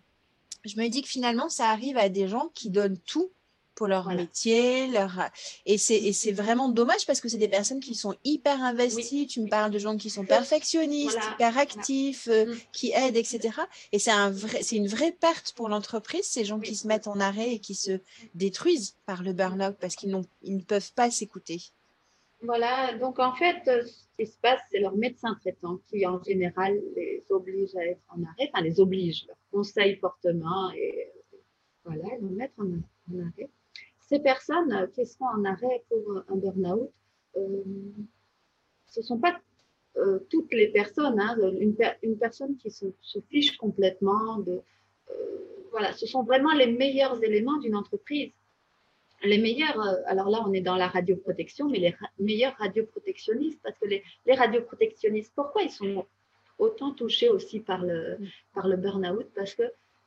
[0.65, 3.32] je me dis que finalement, ça arrive à des gens qui donnent tout
[3.75, 4.88] pour leur métier.
[4.88, 5.29] Leur...
[5.65, 9.27] Et c'est vraiment dommage parce que c'est des personnes qui sont hyper investies.
[9.27, 12.58] Tu me parles de gens qui sont perfectionnistes, hyper actifs, euh, mm.
[12.71, 13.49] qui aident, etc.
[13.91, 17.19] Et c'est un vrai, une vraie perte pour l'entreprise, ces gens qui se mettent en
[17.19, 17.99] arrêt et qui se
[18.36, 21.62] détruisent par le burn-out parce qu'ils ne peuvent pas s'écouter.
[22.43, 26.21] Voilà, donc en fait, euh, ce qui se passe, c'est leur médecin traitant qui, en
[26.21, 31.10] général, les oblige à être en arrêt, enfin, les oblige, leur conseille fortement et
[31.86, 33.49] voilà, ils vont mettre en, arrêt.
[34.01, 36.91] Ces personnes euh, qui seront en arrêt pour un burn-out,
[37.38, 37.63] euh,
[38.88, 39.39] ce ne sont pas
[40.32, 44.60] toutes les personnes, hein, une, personne qui se, se fiche complètement de.
[45.69, 48.34] voilà, ce sont vraiment les meilleurs éléments d'une entreprise
[49.23, 53.77] les meilleurs, euh, alors là on est dans la radioprotection, mais les meilleurs radioprotectionnistes, parce
[53.79, 56.05] que les, radioprotectionnistes, pourquoi ils sont
[56.59, 58.17] autant touchés aussi par le,
[58.55, 59.27] burn-out?
[59.36, 59.63] Parce que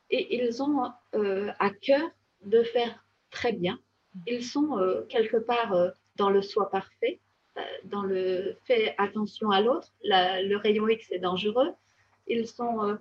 [0.09, 2.09] et ils ont euh, à cœur
[2.45, 3.77] de faire très bien.
[4.25, 5.75] Ils sont euh, quelque part
[6.15, 7.19] dans le soi parfait,
[7.83, 9.91] dans le fait attention à l'autre.
[10.03, 11.71] Le rayon X est dangereux.
[12.27, 12.97] Ils sont,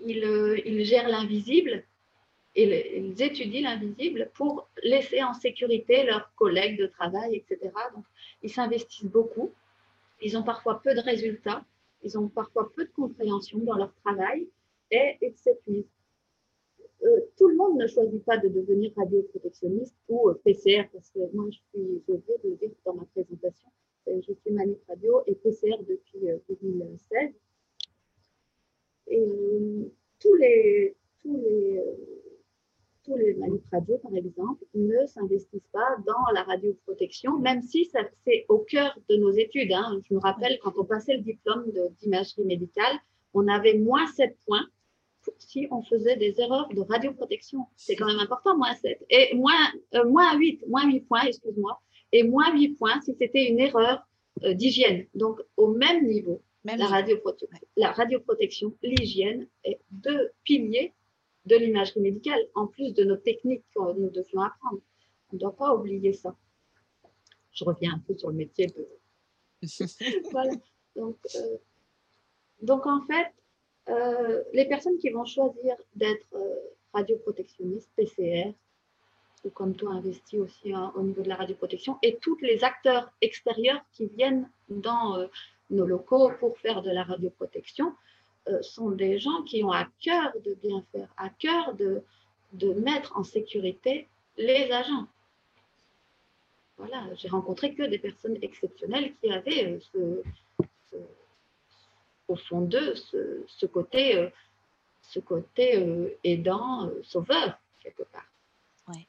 [0.00, 1.84] ils gèrent l'invisible
[2.56, 7.70] ils étudient l'invisible pour laisser en sécurité leurs collègues de travail, etc.
[7.94, 8.04] Donc,
[8.42, 9.52] ils s'investissent beaucoup.
[10.22, 11.64] Ils ont parfois peu de résultats.
[12.02, 14.48] Ils ont parfois peu de compréhension dans leur travail
[14.90, 15.84] et ils s'épuisent.
[17.02, 21.18] Euh, tout le monde ne choisit pas de devenir radioprotectionniste ou euh, PCR, parce que
[21.34, 23.68] moi, je suis, je vais le dire dans ma présentation,
[24.08, 27.32] euh, je suis manip radio et PCR depuis 2016.
[29.08, 31.82] Et tous les, tous les
[33.06, 37.88] tous les manip radio, par exemple, ne s'investissent pas dans la radioprotection, même si
[38.24, 39.72] c'est au cœur de nos études.
[39.72, 40.00] Hein.
[40.08, 41.64] Je me rappelle, quand on passait le diplôme
[42.00, 42.96] d'imagerie médicale,
[43.32, 44.66] on avait moins 7 points
[45.38, 47.66] si on faisait des erreurs de radioprotection.
[47.76, 49.04] C'est quand même important, moins 7.
[49.10, 49.52] Et moins,
[49.94, 51.80] euh, moins 8, moins 8 points, excuse-moi,
[52.12, 54.06] et moins 8 points si c'était une erreur
[54.44, 55.06] euh, d'hygiène.
[55.14, 60.92] Donc, au même niveau, la, radioprotection, la radioprotection, l'hygiène est deux piliers
[61.46, 64.80] de l'imagerie médicale, en plus de nos techniques que nous devions apprendre.
[65.30, 66.36] On ne doit pas oublier ça.
[67.52, 68.88] Je reviens un peu sur le métier de.
[70.30, 70.52] voilà.
[70.94, 71.56] Donc, euh,
[72.62, 73.32] donc, en fait,
[73.88, 76.54] euh, les personnes qui vont choisir d'être euh,
[76.92, 78.52] radioprotectionnistes, PCR,
[79.44, 83.12] ou comme toi, investis aussi hein, au niveau de la radioprotection, et tous les acteurs
[83.20, 85.28] extérieurs qui viennent dans
[85.70, 87.92] nos locaux pour faire de la radioprotection,
[88.62, 92.02] sont des gens qui ont à cœur de bien faire, à cœur de,
[92.52, 95.06] de mettre en sécurité les agents.
[96.78, 100.22] Voilà, j'ai rencontré que des personnes exceptionnelles qui avaient euh,
[102.28, 104.28] au fond d'eux ce, côté, euh,
[105.00, 108.30] ce côté aidant, sauveur, quelque part.
[108.88, 109.06] Ouais.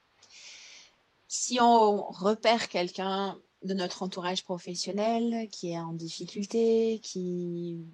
[1.27, 7.85] Si on repère quelqu'un de notre entourage professionnel qui est en difficulté, qui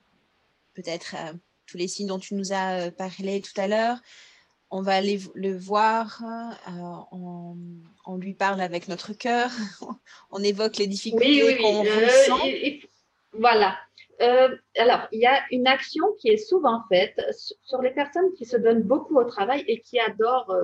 [0.73, 1.33] peut-être euh,
[1.67, 3.97] tous les signes dont tu nous as euh, parlé tout à l'heure.
[4.71, 6.21] On va aller le voir,
[6.67, 7.17] euh,
[8.05, 9.51] on, lui parle avec notre cœur,
[10.31, 12.39] on évoque les difficultés qu'on ressent.
[13.33, 13.77] voilà.
[14.19, 17.21] alors, il y a une action qui est souvent faite
[17.61, 20.55] sur les personnes qui se donnent beaucoup au travail et qui adorent,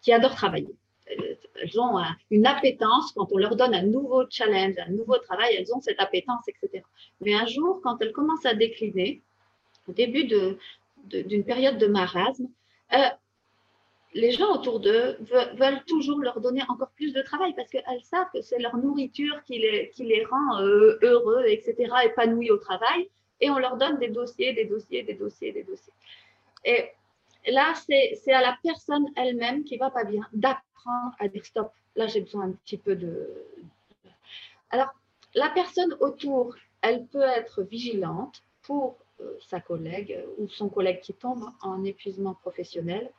[0.00, 0.74] qui adorent travailler
[1.08, 1.98] elles ont
[2.30, 6.00] une appétence quand on leur donne un nouveau challenge, un nouveau travail, elles ont cette
[6.00, 6.82] appétence, etc.
[7.20, 9.22] Mais un jour, quand elles commencent à décliner,
[9.88, 12.48] au début d'une période de marasme,
[12.92, 12.98] euh,
[14.14, 18.28] les gens autour d'eux veulent, toujours leur donner encore plus de travail parce qu'elles savent
[18.32, 23.08] que c'est leur nourriture qui les, rend euh, heureux, etc., épanouis au travail.
[23.40, 25.92] Et on leur donne des dossiers, des dossiers, des dossiers, des dossiers.
[26.64, 26.86] Et
[27.52, 30.22] là, c'est à la personne elle-même qui va pas bien
[31.18, 33.28] à dire stop, là j'ai besoin un petit peu de...
[34.70, 34.88] Alors,
[35.34, 41.14] la personne autour, elle peut être vigilante pour euh, sa collègue ou son collègue qui
[41.14, 43.10] tombe en épuisement professionnel,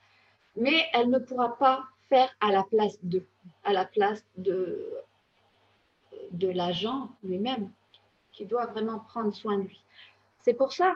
[0.56, 3.24] mais elle ne pourra pas faire à la place de,
[3.64, 4.90] à la place de,
[6.32, 7.72] de l'agent lui-même,
[8.32, 9.84] qui doit vraiment prendre soin de lui.
[10.42, 10.96] C'est pour ça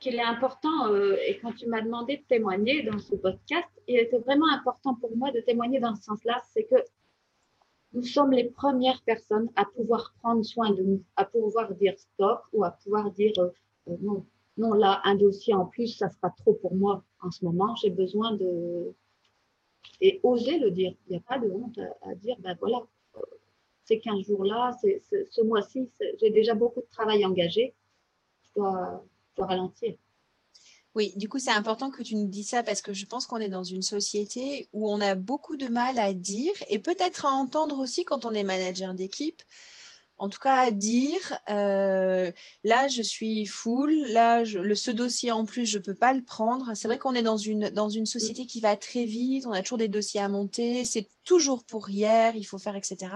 [0.00, 3.98] qu'il est important, euh, et quand tu m'as demandé de témoigner dans ce podcast, il
[3.98, 6.76] était vraiment important pour moi de témoigner dans ce sens-là, c'est que
[7.92, 12.40] nous sommes les premières personnes à pouvoir prendre soin de nous, à pouvoir dire stop
[12.52, 13.50] ou à pouvoir dire euh,
[13.88, 17.44] euh, non, non, là, un dossier en plus, ça sera trop pour moi en ce
[17.44, 18.94] moment, j'ai besoin de...
[20.02, 22.82] Et oser le dire, il n'y a pas de honte à, dire, ben voilà,
[23.84, 27.74] ces 15 jours-là, ce mois-ci, j'ai déjà beaucoup de travail engagé,
[28.42, 29.04] je dois
[29.38, 29.96] ralentir.
[30.96, 33.36] Oui, du coup, c'est important que tu nous dises ça parce que je pense qu'on
[33.36, 37.30] est dans une société où on a beaucoup de mal à dire et peut-être à
[37.30, 39.42] entendre aussi quand on est manager d'équipe.
[40.18, 42.30] En tout cas, à dire, euh,
[42.62, 46.22] là, je suis full, là, le, ce dossier en plus, je ne peux pas le
[46.22, 46.72] prendre.
[46.74, 49.62] C'est vrai qu'on est dans une, dans une société qui va très vite, on a
[49.62, 53.12] toujours des dossiers à monter, c'est toujours pour hier, il faut faire, etc.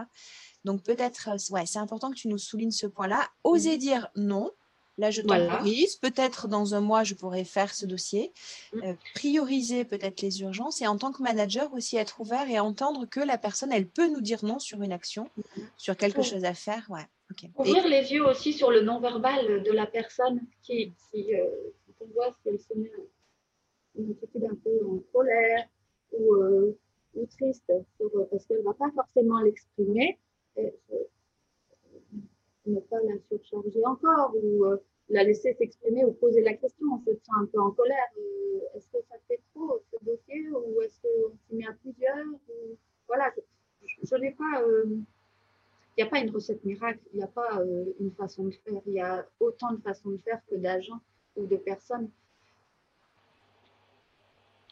[0.65, 3.29] Donc peut-être, ouais, c'est important que tu nous soulignes ce point-là.
[3.43, 4.51] Oser dire non,
[4.97, 5.97] Là, je temporise.
[5.97, 8.33] Peut-être dans un mois, je pourrais faire ce dossier.
[8.73, 8.83] Mm.
[8.85, 13.07] Euh, prioriser peut-être les urgences et en tant que manager aussi être ouvert et entendre
[13.07, 15.61] que la personne, elle peut nous dire non sur une action, mm.
[15.77, 16.87] sur quelque chose à faire.
[16.91, 17.07] Ouais.
[17.57, 21.45] Ouvrir les yeux aussi sur le non-verbal de la personne qui, qui euh,
[22.01, 22.93] on voit si elle se met
[23.97, 25.67] une attitude un peu en colère
[26.13, 26.79] ou, euh,
[27.15, 30.19] ou triste parce qu'elle ne va pas forcément l'exprimer
[32.67, 34.77] ne pas la surcharger encore ou euh,
[35.09, 36.87] la laisser s'exprimer ou poser la question.
[36.93, 38.11] On se sent un peu en colère.
[38.19, 42.27] Euh, est-ce que ça fait trop ce dossier ou est-ce qu'on s'y met à plusieurs
[43.07, 43.33] Voilà,
[44.03, 44.63] je, n'ai pas.
[44.63, 44.85] Euh,
[45.97, 47.63] il n'y a pas une recette miracle, il n'y a pas
[48.01, 48.81] une façon de faire.
[48.87, 51.01] Il y a autant de façons de faire que d'agents
[51.37, 52.11] ou de personnes.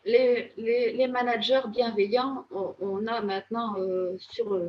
[0.04, 3.76] Les managers bienveillants, on, a maintenant
[4.18, 4.60] sur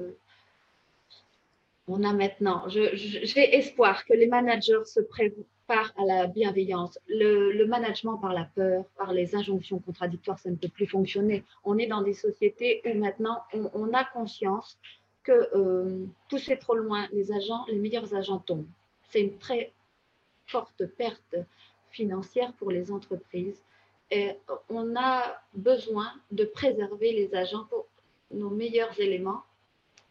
[1.88, 6.97] on a maintenant, j'ai espoir que les managers se préparent à la bienveillance.
[7.07, 11.43] Le, management par la peur, par les injonctions contradictoires, ça ne peut plus fonctionner.
[11.63, 14.77] On est dans des sociétés où maintenant on, a conscience
[15.23, 18.67] que euh, pousser trop loin, les agents, les meilleurs agents tombent.
[19.09, 19.71] C'est une très
[20.45, 21.36] forte perte
[21.91, 23.61] financière pour les entreprises
[24.11, 24.31] Et
[24.69, 27.88] on a besoin de préserver les agents pour
[28.31, 29.43] nos meilleurs éléments,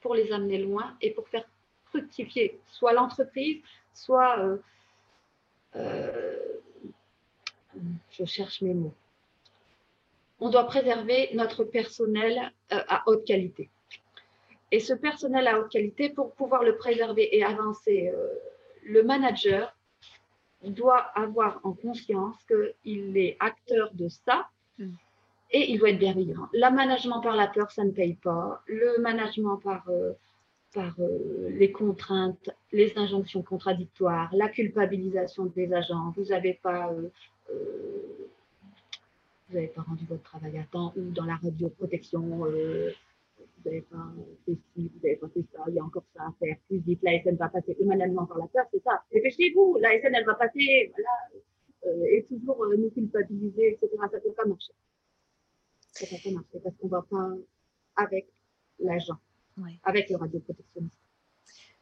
[0.01, 1.49] pour les amener loin et pour faire
[2.67, 3.63] soit l'entreprise,
[3.93, 4.39] soit...
[4.39, 4.57] Euh,
[5.77, 6.39] euh,
[8.11, 8.95] je cherche mes mots.
[10.41, 13.71] On doit préserver notre personnel euh, à haute qualité.
[14.71, 18.11] Et ce personnel à haute qualité, pour pouvoir le préserver et avancer,
[18.85, 19.75] le manager
[20.63, 24.49] doit avoir en conscience qu'il est acteur de ça
[25.51, 26.49] et il doit être bienveillant.
[26.55, 28.63] Le management par la peur, ça ne paye pas.
[28.67, 29.85] Le management par,
[30.73, 36.13] par euh, les contraintes, les injonctions contradictoires, la culpabilisation des agents.
[36.17, 37.09] Vous n'avez pas, euh,
[39.51, 42.47] n'avez pas rendu votre travail à temps ou dans la radioprotection
[43.65, 44.13] vous n'avez pas
[44.45, 47.01] fait vous n'avez pas fait ça, il y a encore ça à faire, plus vite,
[47.03, 49.03] la SN va passer, humanement par la peur, c'est ça.
[49.13, 51.43] Dépêchez-vous, la SN, elle va passer, voilà,
[51.87, 53.89] euh, et toujours euh, nous culpabiliser, etc.
[54.11, 54.73] Ça ne peut pas marcher.
[55.93, 57.31] Ça ne peut pas marcher parce qu'on ne va pas
[57.97, 58.29] avec
[58.81, 59.19] l'agent,
[59.85, 60.97] avec le radioprotectionniste.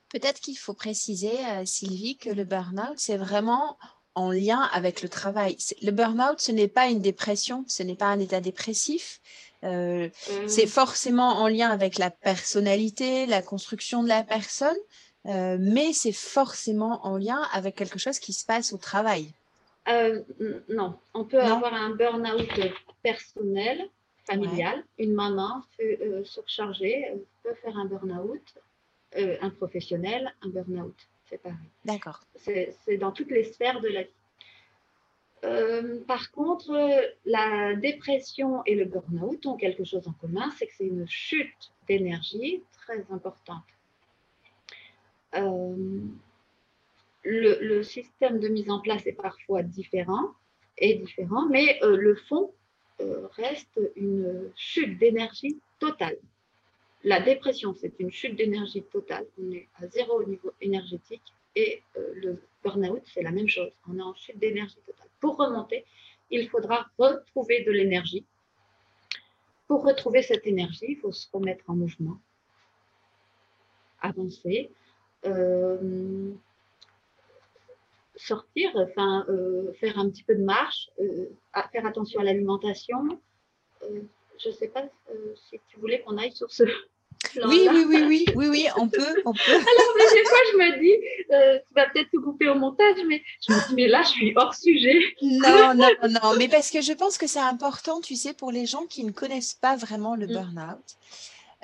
[0.09, 3.79] Peut-être qu'il faut préciser, euh, Sylvie, que le burn-out, c'est vraiment
[4.15, 5.57] en lien avec le travail.
[5.83, 9.21] Le burn-out, ce n'est pas une dépression, ce n'est pas un état dépressif,
[9.65, 10.09] euh,
[10.47, 10.69] c'est mmh.
[10.69, 14.77] forcément en lien avec la personnalité, la construction de la personne,
[15.27, 19.33] euh, mais c'est forcément en lien avec quelque chose qui se passe au travail.
[19.89, 20.23] Euh,
[20.69, 22.49] non, on peut avoir un burn-out
[23.03, 23.89] personnel,
[24.31, 24.85] familial.
[24.99, 25.63] Une maman
[26.25, 27.07] surchargée
[27.43, 28.55] peut faire un burn-out,
[29.17, 30.97] un professionnel, un burn-out.
[31.25, 31.57] C'est pareil.
[31.85, 32.21] D'accord.
[32.37, 34.11] C'est dans toutes les sphères de la vie.
[35.45, 36.73] Euh, par contre,
[37.25, 41.73] la dépression et le burn-out ont quelque chose en commun, c'est que c'est une chute
[41.89, 43.65] d'énergie très importante.
[45.37, 46.01] Euh,
[47.23, 50.31] le, système de mise en place est parfois différent,
[50.77, 52.53] est différent, mais euh, le fond
[53.37, 56.17] reste une chute d'énergie totale.
[57.03, 59.27] La dépression, c'est une chute d'énergie totale.
[59.39, 61.23] On est à zéro au niveau énergétique
[61.57, 63.73] et le burn-out, c'est la même chose.
[63.89, 65.09] On est en chute d'énergie totale.
[65.19, 65.85] Pour remonter,
[66.31, 68.25] il faudra retrouver de l'énergie.
[69.67, 72.19] Pour retrouver cette énergie, il faut se remettre en mouvement,
[74.01, 74.71] avancer,
[75.27, 76.33] euh,
[78.21, 81.27] sortir, enfin, euh, faire un petit peu de marche, euh,
[81.73, 82.99] faire attention à l'alimentation.
[83.83, 84.85] je ne sais pas
[85.49, 86.65] si tu voulais qu'on aille sur ce,
[87.45, 89.41] oui, oui, oui, oui, oui, oui, on peut, on peut.
[89.47, 93.23] Alors, des fois, je me dis, euh, tu vas peut-être tout couper au montage, mais
[93.47, 94.99] je me dis, mais là, je suis hors sujet.
[95.23, 98.67] Non, non, non, mais parce que je pense que c'est important, tu sais, pour les
[98.67, 100.33] gens qui ne connaissent pas vraiment le mm.
[100.33, 100.97] burn-out.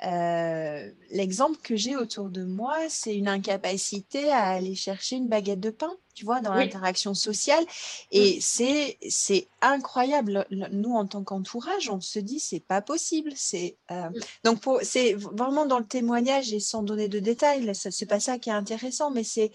[0.05, 5.59] Euh, l'exemple que j'ai autour de moi, c'est une incapacité à aller chercher une baguette
[5.59, 7.63] de pain tu vois, dans l'interaction sociale.
[8.11, 10.47] Et c'est c'est incroyable.
[10.49, 13.31] Nous, en tant qu'entourage, on se dit c'est pas possible.
[13.35, 14.09] C'est euh,
[14.43, 17.71] donc c'est vraiment dans le témoignage et sans donner de détails.
[17.75, 19.51] C'est pas ça qui est intéressant, mais c'est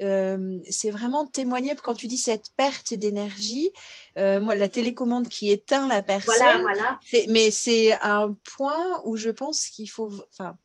[0.00, 3.70] euh, c'est vraiment témoigner quand tu dis cette perte d'énergie.
[4.16, 6.34] Euh, moi, la télécommande qui éteint la personne.
[6.38, 7.00] Voilà, voilà.
[7.28, 10.56] Mais c'est un point où je pense qu'il faut, enfin,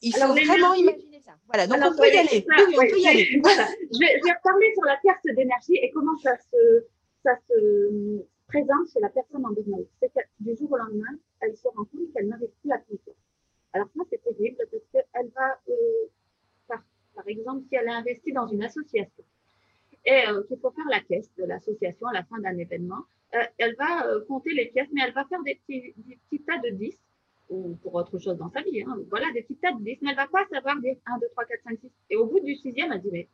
[0.00, 1.09] il faut vraiment imaginer
[1.46, 2.44] voilà, donc on peut y aller.
[2.48, 3.24] oui, on peut y aller.
[3.30, 6.84] Je, vais, reparler sur la perte d'énergie et comment ça se,
[7.22, 11.56] ça se présente chez la personne en burn C'est que du jour au lendemain, elle
[11.56, 13.14] se rend compte qu'elle n'arrive plus à compter.
[13.72, 15.74] Alors ça, c'est terrible parce qu'elle va, euh,
[16.66, 16.82] par,
[17.14, 19.24] par, exemple, si elle est investie dans une association
[20.04, 23.04] et euh, qu'il faut faire la caisse de l'association à la fin d'un événement,
[23.34, 26.42] euh, elle va euh, compter les pièces, mais elle va faire des petits, des petits
[26.42, 26.98] tas de 10
[27.50, 28.82] ou pour autre chose dans sa vie.
[28.82, 28.96] Hein.
[29.10, 31.26] Voilà, des petites têtes de 10, mais elle ne va pas savoir dire 1, 2,
[31.32, 31.90] 3, 4, 5, 6.
[32.10, 33.28] Et au bout du sixième, elle dit, mais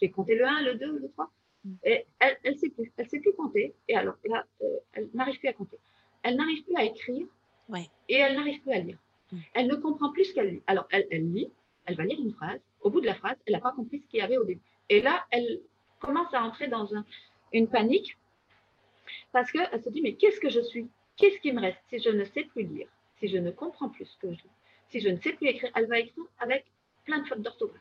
[0.00, 1.30] j'ai compté le 1, le 2, le 3.
[1.64, 1.74] Mm.
[1.84, 2.92] Et elle ne sait plus.
[2.96, 3.74] Elle ne sait plus compter.
[3.88, 5.78] Et alors, là, euh, elle n'arrive plus à compter.
[6.22, 7.26] Elle n'arrive plus à écrire.
[7.68, 7.88] Ouais.
[8.08, 8.98] Et elle n'arrive plus à lire.
[9.30, 9.38] Mm.
[9.54, 10.62] Elle ne comprend plus ce qu'elle lit.
[10.66, 11.50] Alors, elle, elle lit,
[11.86, 12.60] elle va lire une phrase.
[12.80, 14.62] Au bout de la phrase, elle n'a pas compris ce qu'il y avait au début.
[14.88, 15.60] Et là, elle
[16.00, 17.04] commence à entrer dans un,
[17.52, 18.18] une panique
[19.32, 20.88] parce qu'elle se dit, mais qu'est-ce que je suis?
[21.16, 22.88] Qu'est-ce qui me reste si je ne sais plus lire?
[23.18, 24.50] Si je ne comprends plus ce que je lis,
[24.88, 26.64] si je ne sais plus écrire, elle va écrire avec
[27.04, 27.80] plein de fautes d'orthographe.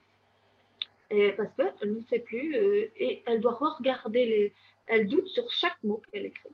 [1.09, 4.53] parce qu'elle ne sait plus euh, et elle doit regarder les.
[4.87, 6.49] Elle doute sur chaque mot qu'elle écrit.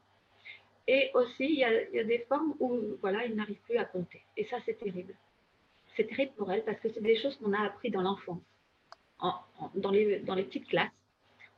[0.88, 4.24] Et aussi, il y, a, des formes où voilà, il n'arrive plus à compter.
[4.38, 5.16] Et ça, c'est terrible.
[5.96, 8.42] C'est terrible pour elle parce que c'est des choses qu'on a appris dans l'enfance,
[9.76, 10.92] dans, les, dans les petites classes,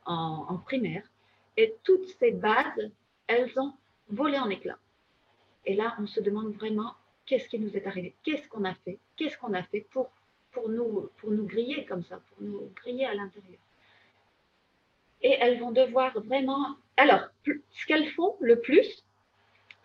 [0.04, 1.02] en, en primaire.
[1.56, 2.90] Et toutes ces bases,
[3.26, 3.72] elles ont
[4.08, 4.78] volé en éclats.
[5.64, 6.94] Et là, on se demande vraiment
[7.26, 10.10] qu'est-ce qui nous est arrivé, qu'est-ce qu'on a fait, qu'est-ce qu'on a fait pour,
[10.52, 13.60] pour, nous, pour nous griller comme ça, pour nous griller à l'intérieur?
[15.22, 16.76] Et elles vont devoir vraiment...
[16.96, 19.04] Alors, ce qu'elles font le plus,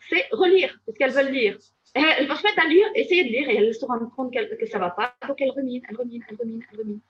[0.09, 1.57] c'est relire, parce qu'elles veulent lire.
[1.93, 4.65] elles vont se mettre à lire, essayer de lire, et elles se rendent compte que
[4.65, 7.01] ça ne va pas, donc elles reminent, elles reminent, elles reminent, elles reminent.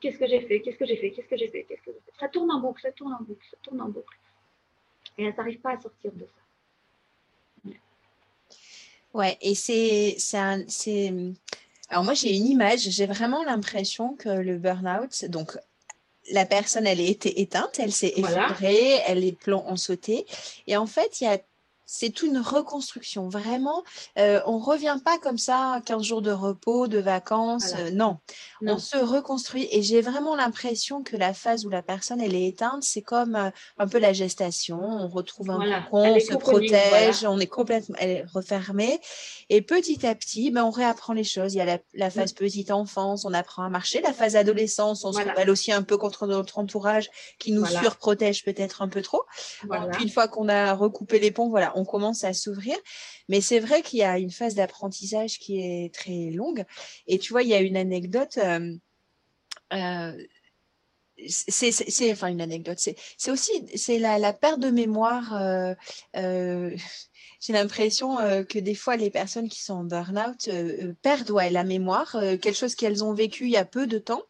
[0.00, 0.60] Qu'est-ce que j'ai fait?
[0.60, 1.10] Qu'est-ce que j'ai fait?
[1.10, 1.64] Qu'est-ce que j'ai fait?
[1.64, 4.18] Qu'est-ce que Ça tourne en boucle, ça tourne en boucle, ça tourne en boucle.
[5.16, 6.43] Et elles n'arrivent pas à sortir de ça.
[9.14, 10.16] Ouais, et c'est.
[11.88, 15.56] Alors, moi, j'ai une image, j'ai vraiment l'impression que le burn-out, donc
[16.32, 20.26] la personne, elle a été éteinte, elle s'est effondrée, elle est plomb en sauté.
[20.66, 21.38] Et en fait, il y a
[21.86, 23.28] c'est une reconstruction.
[23.28, 23.82] Vraiment,
[24.18, 27.74] euh, on ne revient pas comme ça, 15 jours de repos, de vacances.
[27.78, 28.18] Euh, non.
[28.62, 29.68] on se reconstruit.
[29.70, 33.36] Et j'ai vraiment l'impression que la phase où la personne, elle est éteinte, c'est comme
[33.36, 34.80] euh, un peu la gestation.
[34.82, 35.88] On retrouve un voilà.
[35.92, 39.00] on se protège, on est complètement elle est refermée.
[39.50, 41.54] Et petit à petit, ben, on réapprend les choses.
[41.54, 44.00] Il y a la, phase petite enfance, on apprend à marcher.
[44.00, 48.44] La phase adolescence, on se rebelle aussi un peu contre notre entourage qui nous surprotège
[48.44, 49.22] peut-être un peu trop.
[49.92, 52.76] Puis une fois qu'on a recoupé les ponts, voilà, on commence à s'ouvrir.
[53.28, 56.64] Mais c'est vrai qu'il y a une phase d'apprentissage qui est très longue.
[57.06, 58.38] Et tu vois, il y a une anecdote.
[58.38, 58.74] Euh,
[59.72, 60.12] euh,
[61.28, 62.78] c'est enfin une anecdote.
[62.78, 65.34] C'est aussi c'est la, perte de mémoire.
[65.34, 66.76] Euh,
[67.40, 68.16] j'ai l'impression
[68.48, 70.48] que des fois les personnes qui sont en burn-out
[71.02, 74.22] perdent la mémoire, quelque chose qu'elles ont vécu il y a peu de temps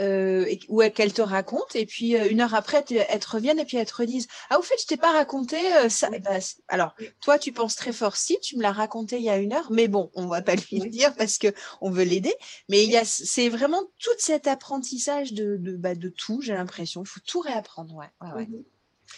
[0.00, 3.64] euh, ou qu'elle te raconte, et puis euh, une heure après, elles te reviennent et
[3.64, 6.10] puis elles te redisent Ah, au fait, je t'ai pas raconté euh, ça.
[6.10, 6.38] Bah,
[6.68, 9.52] alors, toi, tu penses très fort si tu me l'as raconté il y a une
[9.52, 11.48] heure, mais bon, on va pas lui le dire parce que
[11.80, 12.34] on veut l'aider.
[12.68, 16.54] Mais il y a, c'est vraiment tout cet apprentissage de, de, bah, de tout, j'ai
[16.54, 17.02] l'impression.
[17.02, 17.94] Il faut tout réapprendre.
[17.94, 18.64] Ouais, ouais, mhm.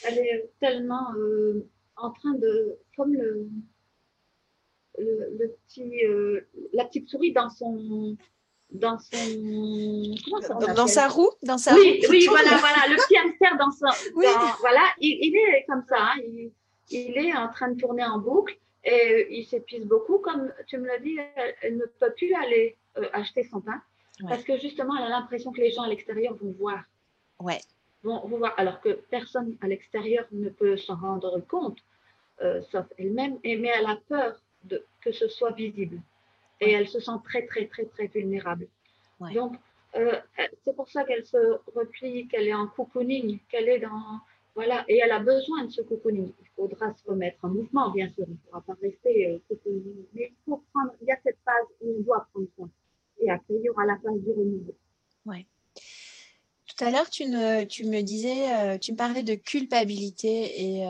[0.02, 1.66] Elle est tellement euh,
[1.96, 3.48] en train de, comme le,
[4.98, 6.02] le, petit,
[6.74, 8.16] la petite souris dans son
[8.70, 9.16] dans son
[10.74, 13.86] dans, sa roue dans sa oui roue oui voilà voilà le petit hamster dans son
[14.60, 16.20] voilà il, est comme ça hein.
[16.90, 20.86] il, est en train de tourner en boucle et il s'épuise beaucoup comme tu me
[20.86, 21.16] l'as dit
[21.62, 23.80] elle, ne peut plus aller euh, acheter son pain
[24.28, 26.82] parce que justement elle a l'impression que les gens à l'extérieur vont voir.
[27.38, 27.60] Ouais.
[28.02, 31.78] Vont, voir alors que personne à l'extérieur ne peut s'en rendre compte
[32.42, 36.00] euh, sauf elle-même mais elle a peur de que ce soit visible
[36.60, 38.68] et elle se sent très, très, très, très vulnérable.
[39.32, 39.56] Donc,
[39.96, 40.18] euh,
[40.64, 44.20] c'est pour ça qu'elle se replie, qu'elle est en cocooning, qu'elle est dans.
[44.54, 46.32] Voilà, et elle a besoin de ce cocooning.
[46.40, 48.24] Il faudra se remettre en mouvement, bien sûr.
[48.26, 50.04] On ne pourra pas rester euh, cocooning.
[50.14, 52.70] Mais il faut prendre, il y a cette phase où on doit prendre soin.
[53.20, 54.74] Et après, il y aura la phase du renouveau.
[55.26, 55.46] Ouais.
[56.66, 57.24] Tout à l'heure, tu,
[57.68, 60.86] tu, me disais, euh, tu me parlais de culpabilité et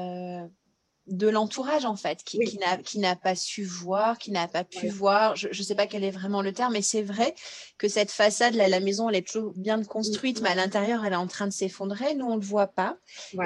[1.07, 2.39] de l'entourage en fait, qui,
[2.85, 5.37] qui n'a pas su voir, qui n'a pas pu voir.
[5.37, 7.35] Je ne sais pas quel est vraiment le terme, mais c'est vrai
[7.79, 11.13] que cette façade, là, la maison, elle est toujours bien construite, mais à l'intérieur, elle
[11.13, 12.15] est en train de s'effondrer.
[12.15, 12.97] Nous, on ne le voit pas.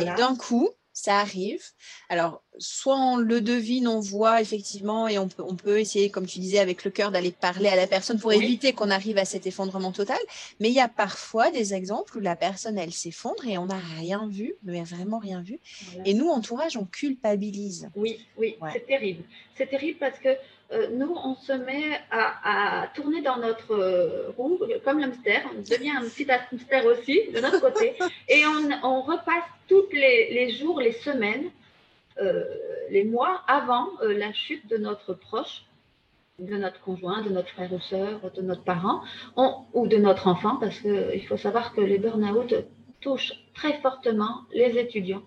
[0.01, 0.71] Et d'un coup,
[1.01, 1.63] ça arrive.
[2.09, 6.27] Alors, soit on le devine, on voit effectivement, et on peut, on peut essayer, comme
[6.27, 9.25] tu disais, avec le cœur, d'aller parler à la personne pour éviter qu'on arrive à
[9.25, 10.19] cet effondrement total.
[10.61, 13.81] Mais il y a parfois des exemples où la personne, elle s'effondre et on n'a
[13.99, 15.59] rien vu, mais vraiment rien vu.
[16.05, 17.89] Et nous, entourage, on culpabilise.
[17.95, 19.25] Oui, oui, c'est terrible.
[19.61, 20.31] C'est terrible parce que
[20.73, 25.91] euh, nous, on se met à, tourner dans notre euh, roue, comme l'hamster, on devient
[25.91, 27.93] un petit hamster aussi de notre côté,
[28.31, 31.51] et on, repasse tous les, jours, les semaines,
[32.23, 32.43] euh,
[32.89, 35.65] les mois avant la chute de notre proche,
[36.39, 39.03] de notre conjoint, de notre frère ou soeur, de notre parent,
[39.75, 42.55] ou de notre enfant, parce qu'il faut savoir que les burn-out
[43.03, 45.23] touchent très fortement les étudiants.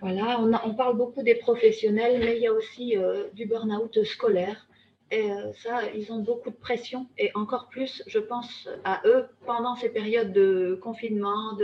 [0.00, 4.66] Voilà, on, parle beaucoup des professionnels, mais il y a aussi euh, du burn-out scolaire.
[5.10, 7.06] Et euh, ça, ils ont beaucoup de pression.
[7.18, 11.56] Et encore plus, je pense à eux pendant ces périodes de confinement,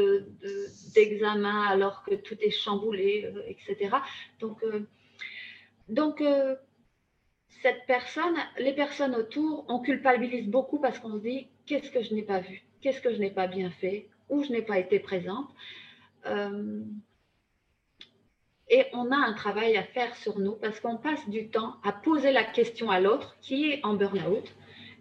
[0.94, 3.96] d'examen, de, alors que tout est chamboulé, euh, etc.
[4.40, 4.64] Donc,
[5.88, 6.22] donc
[7.62, 12.14] cette personne, les personnes autour, on culpabilise beaucoup parce qu'on se dit qu'est-ce que je
[12.14, 15.00] n'ai pas vu, qu'est-ce que je n'ai pas bien fait, où je n'ai pas été
[15.00, 15.48] présente?
[18.72, 21.90] Et on a un travail à faire sur nous parce qu'on passe du temps à
[21.90, 24.44] poser la question à l'autre qui est en burn-out.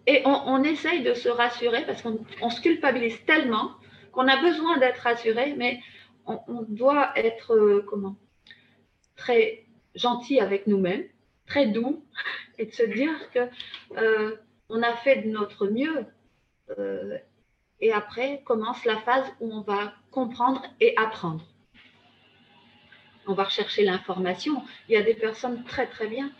[0.08, 3.70] Et on, essaye de se rassurer parce qu'on se culpabilise tellement
[4.10, 5.78] qu'on a besoin d'être rassuré, mais
[6.26, 8.16] on, doit être euh, comment
[9.14, 11.04] très gentil avec nous-mêmes,
[11.46, 12.04] très doux,
[12.58, 13.48] et de se dire que
[13.98, 14.36] euh,
[14.68, 16.06] on a fait de notre mieux.
[16.76, 17.18] Euh,
[17.80, 21.44] et après commence la phase où on va comprendre et apprendre
[23.26, 24.62] on va rechercher l'information.
[24.88, 26.30] Il y a des personnes très très bien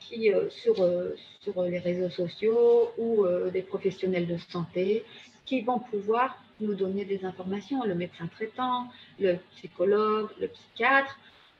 [0.00, 5.04] qui, euh, sur, euh, sur les réseaux sociaux ou euh, des professionnels de santé,
[5.44, 8.88] qui vont pouvoir nous donner des informations, le médecin traitant,
[9.20, 11.18] le psychologue, le psychiatre,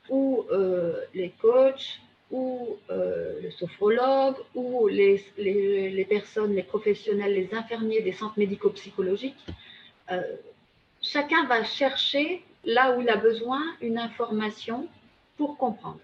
[0.09, 0.45] ou
[1.15, 2.01] les coachs,
[2.31, 9.45] ou le sophrologue, ou les, les, personnes, les professionnels, les infirmiers des centres médico-psychologiques,
[11.03, 14.89] chacun va chercher là où il a besoin une information
[15.39, 16.01] pour comprendre.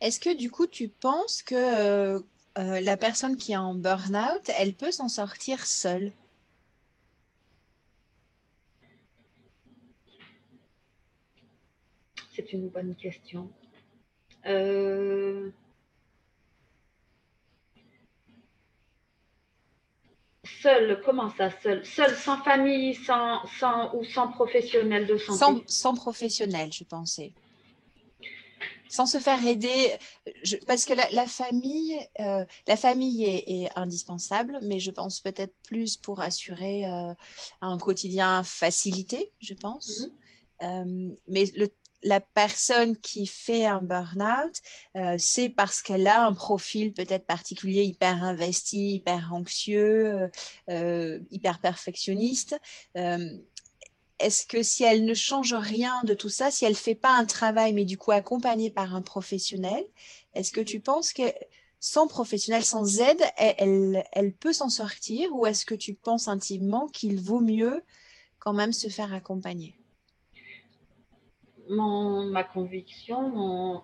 [0.00, 2.18] Est-ce que du coup, tu penses que euh,
[2.58, 6.10] euh, la personne qui est en burn-out, elle peut s'en sortir seule?
[12.34, 13.48] C'est une bonne question.
[14.46, 15.50] Euh,
[20.62, 21.84] seul, comment ça, seul?
[21.84, 25.38] Seul, sans famille, sans, sans, ou sans professionnel de santé?
[25.38, 27.32] Sans, sans professionnel, je pensais
[28.92, 29.90] sans se faire aider,
[30.66, 36.20] parce que la, famille, euh, la famille est, indispensable, mais je pense peut-être plus pour
[36.20, 37.14] assurer euh,
[37.62, 40.02] un quotidien facilité, je pense.
[40.02, 40.10] Mm-hmm.
[40.62, 41.44] Euh, mais
[42.02, 48.22] la personne qui fait un burn-out, c'est parce qu'elle a un profil peut-être particulier, hyper
[48.22, 50.30] investi, hyper anxieux,
[50.68, 52.56] hyper perfectionniste.
[52.94, 57.10] Est-ce que si elle ne change rien de tout ça, si elle ne fait pas
[57.10, 59.84] un travail, mais du coup accompagnée par un professionnel,
[60.34, 61.24] est-ce que tu penses que
[61.80, 65.34] sans professionnel, sans aide, elle, elle, peut s'en sortir?
[65.34, 67.82] Ou est-ce que tu penses intimement qu'il vaut mieux
[68.38, 69.81] quand même se faire accompagner?
[71.74, 73.82] Ma conviction,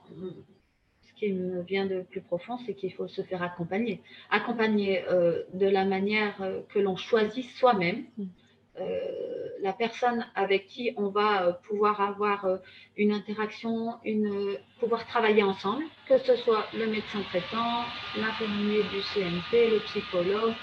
[1.02, 4.02] ce qui me vient de plus profond, c'est qu'il faut se faire accompagner.
[4.30, 8.04] Accompagner euh, de la manière euh, que l'on choisit soi-même.
[8.16, 8.24] Mmh.
[8.80, 8.98] Euh,
[9.60, 12.46] la personne avec qui on va pouvoir avoir
[12.96, 17.82] une interaction, une, pouvoir travailler ensemble, que ce soit le médecin traitant,
[18.16, 20.54] l'infirmier du CNP, le psychologue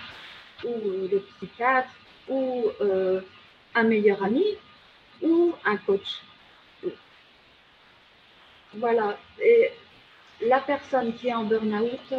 [0.63, 0.69] ou
[1.11, 1.89] le psychiatre
[2.29, 2.67] ou
[3.75, 4.45] un meilleur ami
[5.21, 6.21] ou un coach.
[8.77, 9.17] Voilà.
[9.41, 9.71] Et
[10.41, 12.13] la personne qui est en burn-out,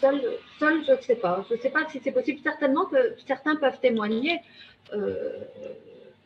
[0.00, 1.44] seul, seul, je ne sais pas.
[1.48, 2.40] Je ne sais pas si c'est possible.
[2.42, 4.40] Certainement que certains peuvent témoigner
[4.92, 5.40] euh,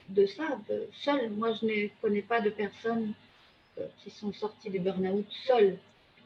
[0.08, 0.44] de ça.
[0.92, 3.14] seul, moi, je ne connais pas de personnes
[3.78, 5.76] euh, qui sont sorties du burn-out seules.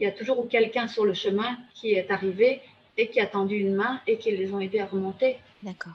[0.00, 2.60] Il y a toujours quelqu'un sur le chemin qui est arrivé
[2.96, 5.38] et qui a tendu une main et qui les ont aidés à remonter.
[5.62, 5.94] D'accord.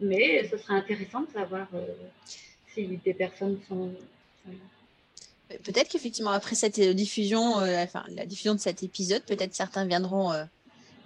[0.00, 1.86] Mais ce serait intéressant de savoir euh,
[2.74, 3.90] si des personnes sont
[5.62, 9.84] Peut-être qu'effectivement, après cette euh, diffusion, euh, enfin, la diffusion de cet épisode, peut-être certains
[9.84, 10.44] viendront, euh,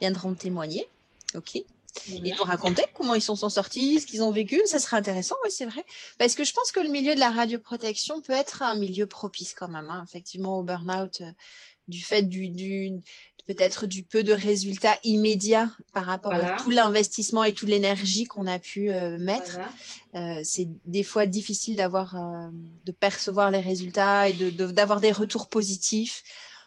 [0.01, 0.87] viendront témoigner.
[1.35, 1.57] OK.
[1.57, 4.61] Et nous raconter comment ils sont, sont sortis, ce qu'ils ont vécu.
[4.65, 5.85] Ça sera intéressant, oui, c'est vrai.
[6.19, 9.55] Parce que je pense que le milieu de la radioprotection peut être un milieu propice
[9.55, 11.23] quand même, hein, effectivement, au burn-out,
[11.89, 12.93] du fait du, du,
[13.47, 18.47] peut-être du peu de résultats immédiats par rapport à tout l'investissement et toute l'énergie qu'on
[18.47, 19.59] a pu euh, mettre.
[20.15, 22.49] Euh, c'est des fois difficile d'avoir, euh,
[22.85, 26.23] de percevoir les résultats et d'avoir de, des retours positifs.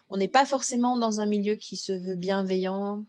[0.10, 3.04] On n'est pas forcément dans un milieu qui se veut bienveillant.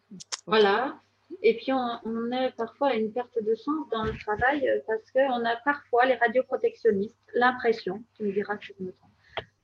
[0.46, 0.96] Voilà.
[1.42, 5.44] Et puis, on, on a parfois une perte de sens dans le travail parce qu'on
[5.44, 9.10] a parfois, les radioprotectionnistes, l'impression, tu me diras si je me trompe,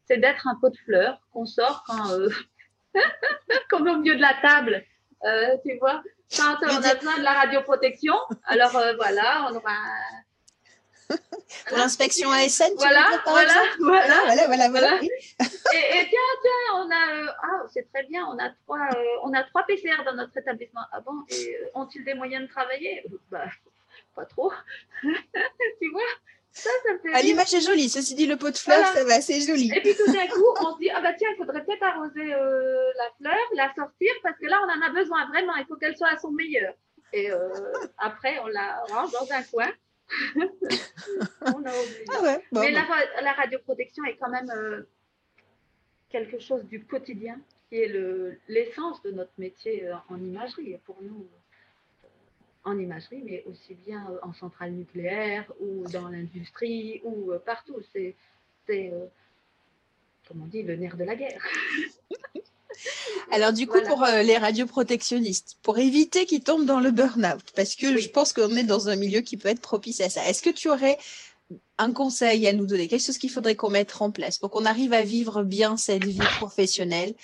[0.06, 2.10] c'est d'être un pot de fleurs qu'on sort quand,
[3.68, 4.84] comme au milieu de la table.
[5.24, 6.02] Euh, tu vois,
[6.34, 8.14] quand on a besoin de la radioprotection,
[8.44, 9.76] alors euh, voilà, on aura.
[11.68, 17.14] Pour l'inspection ASN, voilà, voilà, voilà, voilà, voilà, voilà, Et, et, tiens, tiens, on a,
[17.16, 18.88] euh, ah, c'est très bien, on a trois,
[19.24, 20.82] on a trois PCR dans notre établissement.
[20.92, 21.24] Ah bon,
[21.74, 23.04] ont-ils des moyens de travailler?
[23.28, 23.46] Bah,
[24.14, 24.52] pas trop.
[25.02, 26.02] tu vois?
[27.14, 27.88] Ah, l'image est jolie.
[27.88, 29.72] Ceci dit, le pot de fleurs, ça va, c'est joli.
[29.74, 32.34] Et puis tout d'un coup, on se dit, ah bah tiens, il faudrait peut-être arroser
[32.34, 35.54] euh, la fleur, la sortir, parce que là, on en a besoin vraiment.
[35.56, 36.74] Il faut qu'elle soit à son meilleur.
[37.12, 37.48] Et euh,
[37.98, 39.72] après, on la range dans un coin.
[41.42, 42.04] on a oublié.
[42.12, 44.82] Ah Mais La, radioprotection est quand même euh,
[46.10, 47.92] quelque chose du quotidien qui est
[48.48, 50.76] l'essence de notre métier en imagerie.
[50.84, 51.28] Pour nous,
[52.64, 57.76] en imagerie, mais aussi bien euh, en centrale nucléaire ou dans l'industrie ou euh, partout.
[57.92, 58.14] C'est,
[58.68, 59.06] euh,
[60.28, 61.42] comme on dit, le nerf de la guerre.
[63.32, 67.98] Alors du coup, pour les radioprotectionnistes, pour éviter qu'ils tombent dans le burn-out, parce que
[67.98, 70.50] je pense qu'on est dans un milieu qui peut être propice à ça, est-ce que
[70.50, 70.96] tu aurais
[71.78, 74.64] un conseil à nous donner, quelque chose qu'il faudrait qu'on mette en place pour qu'on
[74.64, 77.14] arrive à vivre bien cette vie professionnelle,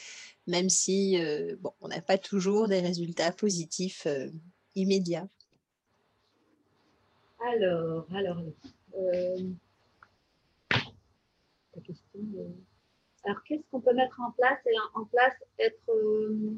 [0.47, 1.17] même si
[1.61, 4.07] bon, on n'a pas toujours des résultats positifs
[4.77, 5.27] immédiat
[7.41, 8.43] Alors, alors,
[8.97, 9.37] euh,
[13.25, 16.55] alors qu'est-ce qu'on peut mettre en place et en place être euh,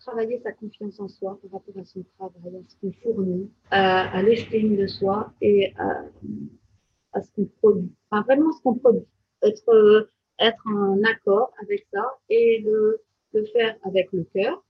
[0.00, 4.22] travailler sa confiance en soi par rapport à son travail, à ce qu'on fournit, à,
[4.22, 7.92] l'estime de soi et à, ce qu'on produit.
[8.10, 9.06] Enfin, vraiment ce qu'on produit.
[9.42, 13.02] Être, euh, être en accord avec ça et le,
[13.32, 14.64] le faire avec le cœur,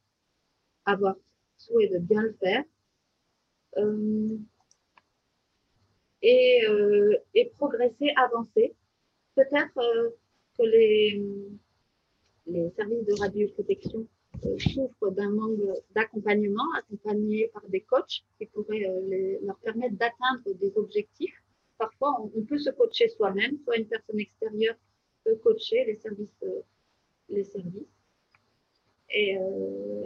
[0.85, 1.17] avoir
[1.59, 2.65] souhait de bien le faire.
[3.79, 4.39] Euh,
[6.23, 8.75] et, euh, et, progresser, avancer.
[9.35, 10.11] Peut-être euh,
[10.59, 11.23] que les,
[12.47, 14.07] les services de radioprotection
[14.59, 15.61] souffrent d'un manque
[15.95, 18.87] d'accompagnement, accompagnés par des coachs qui pourraient
[19.43, 21.43] leur permettre d'atteindre des objectifs.
[21.79, 24.77] Parfois, on, peut se coacher soi-même, soit une personne extérieure
[25.25, 26.45] peut coacher les services.
[27.29, 27.89] les services.
[29.11, 29.39] Et,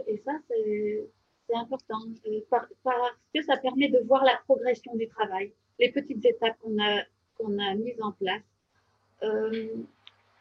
[0.07, 1.09] et ça, c'est
[1.55, 1.99] important
[2.49, 2.67] parce
[3.33, 7.01] que ça permet de voir la progression du travail les petites étapes qu'on a,
[7.37, 8.43] qu'on a mises en place.
[9.23, 9.67] Euh,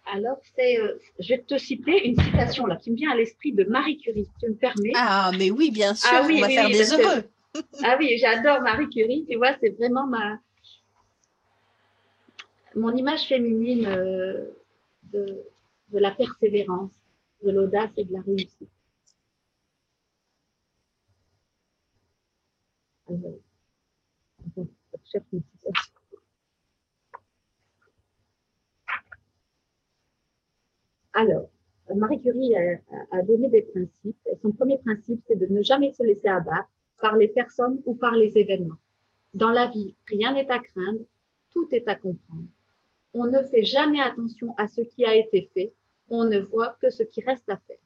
[0.07, 3.53] alors, c'est, euh, je vais te citer une citation là qui me vient à l'esprit
[3.53, 4.93] de Marie Curie, tu me permets?
[4.95, 7.23] Ah, mais oui, bien sûr, ah, oui, on va faire des heureux.
[7.85, 10.39] ah oui, j'adore Marie Curie, tu vois, c'est vraiment ma,
[12.75, 14.45] mon image féminine euh,
[15.13, 15.43] de,
[15.91, 16.91] de, la persévérance,
[17.45, 18.69] de l'audace et de la réussite.
[31.13, 31.51] Alors,
[31.95, 32.55] Marie Curie
[33.11, 34.17] a, donné des principes.
[34.43, 38.13] Son premier principe, c'est de ne jamais se laisser abattre par les personnes ou par
[38.13, 38.79] les événements.
[39.35, 41.01] Dans la vie, rien n'est à craindre,
[41.51, 42.47] tout est à comprendre.
[43.13, 45.75] On ne fait jamais attention à ce qui a été fait,
[46.09, 47.79] on ne voit que ce qui reste à faire.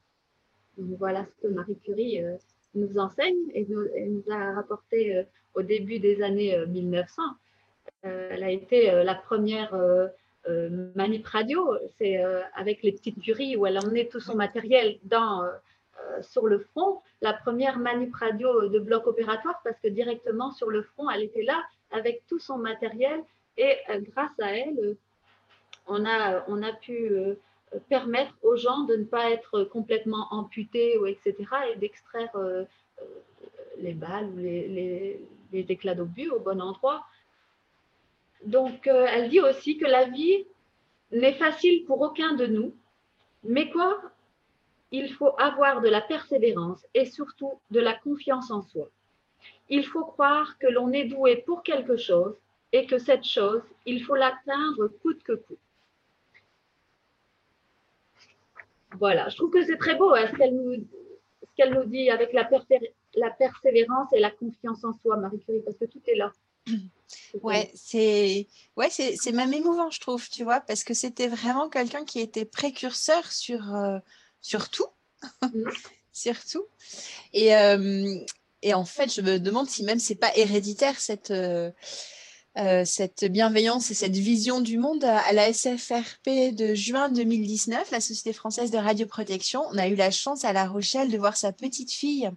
[0.77, 2.37] voilà ce que Marie Curie euh,
[2.75, 5.23] nous enseigne et nous, a rapporté euh,
[5.55, 7.21] au début des années 1900.
[7.23, 9.75] Euh, euh, elle a été la première
[10.95, 12.23] manip radio, c'est
[12.55, 14.99] avec les petites curies où elle emmenait tout son matériel
[16.21, 20.83] sur le front, la première manip radio de bloc opératoire parce que directement sur le
[20.83, 23.23] front, elle était là avec tout son matériel.
[23.57, 23.75] Et
[24.11, 24.95] grâce à elle,
[25.87, 27.11] on a, on a pu
[27.89, 31.35] permettre aux gens de ne pas être complètement amputés ou etc.
[31.71, 32.63] et d'extraire euh,
[33.01, 33.05] euh,
[33.77, 35.19] les balles ou les,
[35.53, 37.05] éclats d'obus au bon endroit.
[38.45, 40.45] Donc, euh, elle dit aussi que la vie
[41.11, 42.75] n'est facile pour aucun de nous,
[43.43, 44.01] mais quoi?
[44.91, 48.89] Il faut avoir de la persévérance et surtout de la confiance en soi.
[49.69, 52.35] Il faut croire que l'on est doué pour quelque chose
[52.71, 55.57] et que cette chose, il faut l'atteindre coûte que coûte.
[58.99, 60.87] Voilà, je trouve que c'est très beau hein, ce qu'elle nous,
[61.55, 62.49] qu'elle nous dit avec la,
[63.15, 66.31] la persévérance et la confiance en soi, Marie Curie, parce que tout est là.
[67.41, 72.03] Ouais, c'est ouais, c'est même émouvant, je trouve, tu vois, parce que c'était vraiment quelqu'un
[72.03, 73.99] qui était précurseur sur, euh,
[74.41, 74.87] sur tout.
[75.41, 75.69] Mm.
[76.11, 76.65] surtout.
[77.33, 78.15] Et, euh,
[78.61, 81.69] et en fait, je me demande si même c'est pas héréditaire cette, euh,
[82.57, 87.99] euh, cette bienveillance et cette vision du monde à, la SFRP de juin 2019, la
[87.99, 89.63] Société française de radioprotection.
[89.73, 92.29] On a eu la chance à La Rochelle de voir sa petite fille,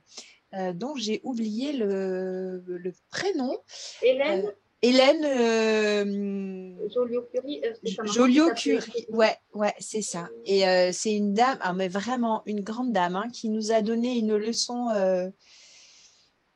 [0.55, 3.57] euh, dont j'ai oublié le, le, prénom.
[4.03, 4.51] Hélène euh,
[4.83, 7.63] Hélène Joliot-Curie.
[8.03, 10.29] Joliot-Curie, ouais, ouais, c'est ça.
[10.45, 10.63] Et
[10.93, 14.37] c'est une dame, ah, mais vraiment une grande dame, hein, qui nous a donné une
[14.37, 14.89] leçon,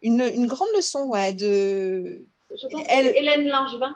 [0.03, 2.27] une, une, grande leçon, ouais, de,
[2.89, 3.95] Hélène Langevin.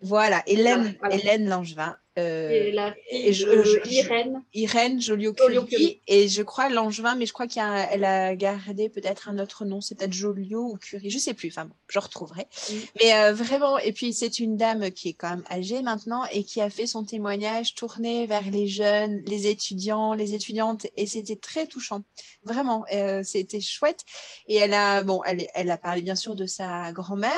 [0.00, 1.96] voilà, Hélène, Hélène Langevin.
[2.16, 4.42] Euh, et la Irène.
[4.54, 6.00] Irène Joliot-Curie.
[6.06, 9.80] Et je crois Langevin, mais je crois qu'elle a, a, gardé peut-être un autre nom.
[9.80, 11.48] C'est peut-être Joliot ou Curie, je sais plus.
[11.48, 12.42] Enfin bon, je retrouverai.
[12.42, 12.74] Mm.
[13.00, 16.44] Mais euh, vraiment, et puis c'est une dame qui est quand même âgée maintenant et
[16.44, 20.86] qui a fait son témoignage tourné vers les jeunes, les étudiants, les étudiantes.
[20.96, 22.04] Et c'était très touchant.
[22.44, 24.04] Vraiment, euh, c'était chouette.
[24.46, 27.32] Et elle a, bon, elle, elle, a parlé bien sûr de sa grand-mère,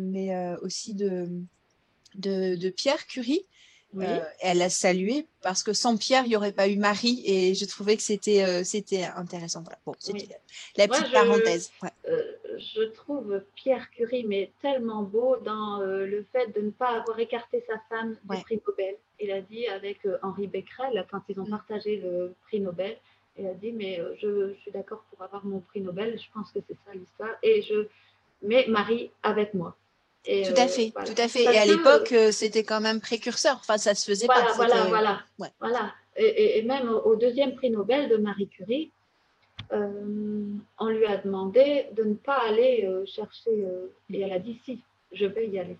[0.00, 1.28] mais aussi de,
[2.14, 3.46] de, de Pierre Curie
[3.96, 7.54] euh, elle a salué parce que sans Pierre, il n'y aurait pas eu Marie et
[7.54, 9.64] je trouvais que c'était euh, c'était intéressant.
[9.84, 10.28] Bon, c'était
[10.76, 11.70] la petite parenthèse.
[12.08, 12.22] Euh,
[12.58, 17.64] je trouve Pierre Curie mais tellement beau dans le fait de ne pas avoir écarté
[17.66, 18.96] sa femme du prix Nobel.
[19.20, 21.50] Il a dit avec Henri Becquerel, quand ils ont mm.
[21.50, 22.96] partagé le prix Nobel,
[23.38, 26.50] il a dit mais je, je suis d'accord pour avoir mon prix Nobel, je pense
[26.52, 27.36] que c'est ça l'histoire.
[27.42, 27.88] Et je
[28.42, 29.76] mets Marie avec moi
[30.26, 31.44] tout à euh, fait, tout à fait.
[31.44, 33.56] et à l'époque, euh, c'était quand même précurseur.
[33.60, 34.52] Enfin, ça se faisait pas.
[34.54, 35.20] Voilà, voilà,
[35.60, 35.94] voilà.
[36.16, 38.90] Et, même au deuxième prix Nobel de Marie Curie,
[39.72, 40.46] euh,
[40.78, 43.66] on lui a demandé de ne pas aller chercher.
[44.12, 44.80] et elle a dit si,
[45.12, 45.78] je vais y aller.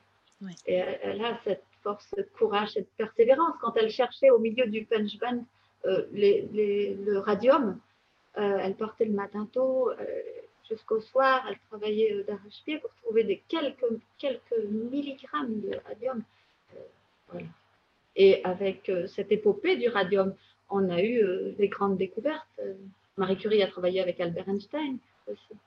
[0.67, 3.55] Et elle, a cette force, ce courage, cette persévérance.
[3.61, 5.45] Quand elle cherchait au milieu du punch band
[5.85, 7.79] le radium,
[8.35, 9.91] elle partait le matin tôt
[10.69, 11.45] jusqu'au soir.
[11.49, 13.85] Elle travaillait d'arrache-pied pour trouver des quelques,
[14.19, 16.23] quelques milligrammes de radium.
[17.29, 17.47] Voilà.
[18.15, 20.35] Et avec cette épopée du radium,
[20.71, 21.23] on a eu
[21.59, 22.61] des grandes découvertes.
[23.17, 25.59] Marie Curie a travaillé avec Albert Einstein aussi.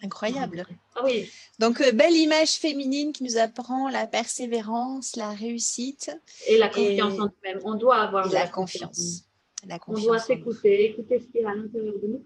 [0.00, 0.64] Incroyable.
[0.94, 1.28] Ah oui.
[1.58, 6.12] Donc, euh, belle image féminine qui nous apprend la persévérance, la réussite.
[6.46, 7.60] Et la confiance en nous-mêmes.
[7.64, 9.24] On doit avoir la, confiance.
[9.66, 10.04] La confiance.
[10.04, 12.24] On doit s'écouter, écouter ce qui est à l'intérieur de nous.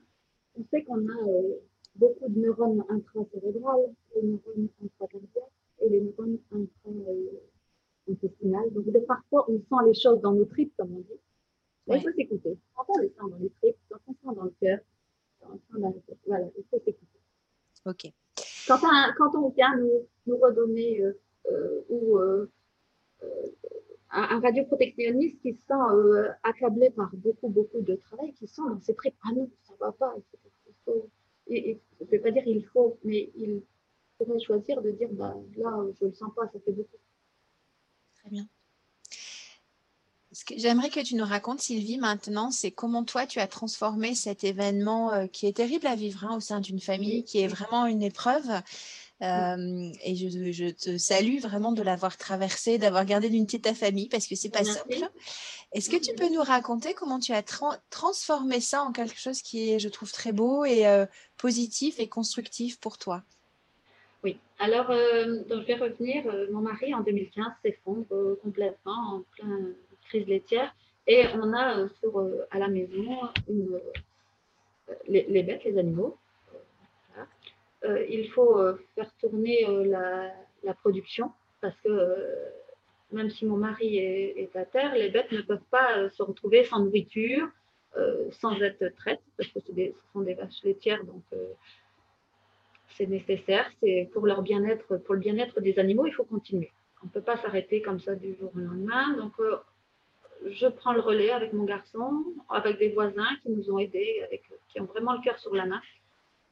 [0.59, 1.61] On sait qu'on a euh,
[1.95, 8.73] beaucoup de neurones intracérébrales, les neurones intracardiaques et les neurones intra-intestinales.
[8.73, 11.21] Donc, de parfois, on sent les choses dans nos tripes, comme on dit.
[11.87, 12.59] Mais il faut s'écouter.
[12.75, 14.79] Quand on les sent dans les tripes, quand on sent dans le cœur,
[15.41, 17.19] quand on sent dans le cœur, voilà, il faut s'écouter.
[17.85, 18.13] Ok.
[18.69, 18.79] Quand,
[19.35, 21.19] on vient nous, redonner euh,
[21.51, 22.49] euh, ou euh,
[24.11, 25.75] un, radioprotectionniste qui se sent
[26.45, 29.91] accablé par beaucoup, beaucoup de travail, qui sent dans ses tripes, ah non, ça va
[29.93, 30.15] pas,
[31.49, 33.63] je ne vais pas dire il faut, mais il
[34.19, 36.97] pourrait choisir de dire, bah, là, je ne le sens pas, ça fait beaucoup.
[38.17, 38.47] Très bien.
[40.35, 44.15] Ce que j'aimerais que tu nous racontes, Sylvie, maintenant, c'est comment toi, tu as transformé
[44.15, 47.49] cet événement euh, qui est terrible à vivre hein, au sein d'une famille, qui est
[47.49, 48.51] vraiment une épreuve.
[49.23, 54.09] Euh, et je, te salue vraiment de l'avoir traversé, d'avoir gardé l'unité de ta famille,
[54.09, 54.97] parce que c'est pas simple.
[55.73, 57.43] Est-ce que tu peux nous raconter comment tu as
[57.91, 61.07] transformé ça en quelque chose qui est, je trouve, très beau et euh,
[61.39, 63.23] positif et constructif pour toi?
[64.25, 66.25] Oui, alors je vais revenir.
[66.51, 69.69] mon mari en 2015 s'effondre complètement en plein
[70.09, 70.75] crise laitière.
[71.07, 73.19] Et on a sur, à la maison
[73.49, 73.81] une,
[75.09, 76.17] les, bêtes, les animaux.
[78.09, 78.59] Il faut
[78.95, 80.31] faire tourner la,
[80.63, 81.91] la, production parce que
[83.11, 86.81] même si mon mari est, à terre, les bêtes ne peuvent pas se retrouver sans
[86.81, 87.49] nourriture,
[88.31, 89.73] sans être traites, parce que ce
[90.13, 91.23] sont des vaches laitières, donc
[92.97, 93.71] c'est nécessaire.
[93.81, 96.71] C'est pour leur bien-être, pour le bien-être des animaux, il faut continuer.
[97.03, 99.17] On ne peut pas s'arrêter comme ça du jour au lendemain.
[99.17, 99.33] Donc,
[100.47, 104.43] je prends le relais avec mon garçon, avec des voisins qui nous ont aidés, avec,
[104.69, 105.81] qui ont vraiment le cœur sur la main.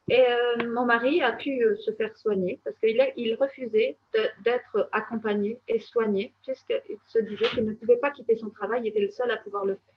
[0.09, 3.97] Et euh, mon mari a pu euh, se faire soigner parce qu'il il refusait
[4.43, 8.87] d'être accompagné et soigné puisqu'il se disait qu'il ne pouvait pas quitter son travail, il
[8.87, 9.95] était le seul à pouvoir le faire.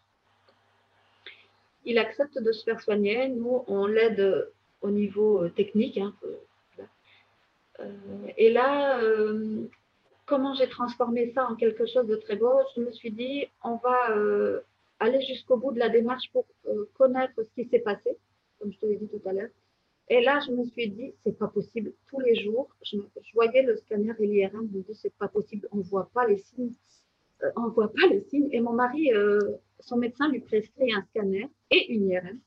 [1.87, 3.29] Il accepte de se faire soigner.
[3.29, 4.51] Nous, on l'aide
[4.83, 5.99] au niveau euh, technique.
[5.99, 6.15] Hein,
[8.37, 9.01] et là,
[10.27, 13.77] comment j'ai transformé ça en quelque chose de très beau, je me suis dit, on
[13.77, 14.61] va euh,
[15.01, 18.17] aller jusqu'au bout de la démarche pour euh, connaître ce qui s'est passé,
[18.59, 19.51] comme je te l'ai dit tout à l'heure.
[20.09, 21.93] Et là, je me suis dit, c'est pas possible.
[22.09, 22.99] Tous les jours, je,
[23.33, 26.39] voyais le scanner et l'IRM, je me dis, c'est pas possible, on voit pas les
[26.39, 26.75] signes.
[27.43, 28.49] Euh, on voit pas les signes.
[28.53, 29.11] Et mon mari,
[29.81, 32.39] son médecin lui prescrit un scanner et une IRM.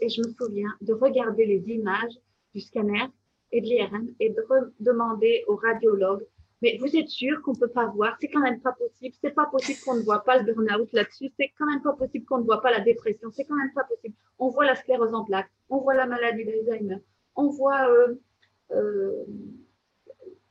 [0.00, 2.18] Et je me souviens de regarder les images
[2.54, 3.06] du scanner
[3.52, 4.44] et de l'IRM et de
[4.80, 6.26] demander au radiologue
[6.62, 8.16] mais vous êtes sûr qu'on ne peut pas voir?
[8.20, 9.16] C'est quand même pas possible.
[9.20, 11.32] C'est pas possible qu'on ne voit pas le burn-out là-dessus.
[11.36, 13.32] C'est quand même pas possible qu'on ne voit pas la dépression.
[13.32, 14.14] C'est quand même pas possible.
[14.38, 15.50] On voit la sclérose en plaques.
[15.68, 16.98] On voit la maladie d'Alzheimer.
[17.34, 18.14] On voit euh,
[18.70, 19.24] euh,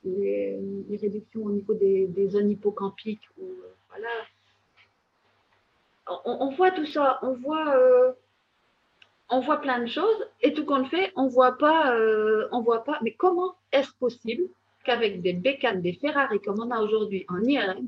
[0.04, 0.60] les,
[1.02, 3.30] réductions au niveau des, zones hippocampiques.
[3.40, 4.10] Euh, voilà.
[6.26, 7.20] On, voit tout ça.
[7.22, 7.74] On voit,
[9.30, 10.28] on voit plein de choses.
[10.42, 11.96] Et tout compte fait, on voit pas,
[12.52, 13.00] on voit pas.
[13.02, 14.50] Mais comment est-ce possible
[14.84, 17.88] qu'avec des bécanes, des Ferrari comme on a aujourd'hui en IRM,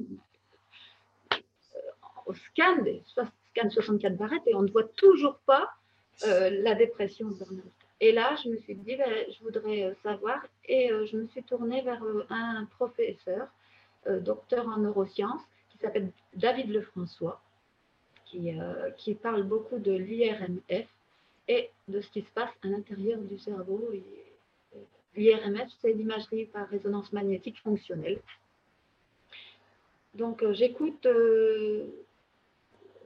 [1.34, 1.38] euh,
[2.26, 5.70] au scan, des scan 64 barrettes, et on ne voit toujours pas
[6.26, 7.30] euh, la dépression
[8.00, 11.44] Et là, je me suis dit, ben, je voudrais euh, savoir, et je me suis
[11.44, 13.48] tournée vers un professeur,
[14.06, 17.42] docteur en neurosciences, qui s'appelle David Lefrançois,
[18.26, 18.52] qui,
[18.98, 20.88] qui parle beaucoup de l'IRMF
[21.48, 23.92] et de ce qui se passe à l'intérieur du cerveau.
[25.16, 28.20] L'IRMF, c'est l'imagerie par résonance magnétique fonctionnelle.
[30.16, 31.86] Donc, euh, j'écoute, euh,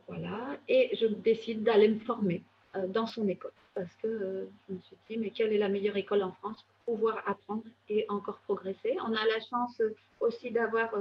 [0.08, 2.44] voilà, et je décide d'aller me former
[2.76, 3.52] euh, dans son école.
[3.74, 6.96] Parce que je me suis dit, mais quelle est la meilleure école en France pour
[6.96, 8.98] pouvoir apprendre et encore progresser?
[9.06, 9.80] On a la chance
[10.20, 10.96] aussi d'avoir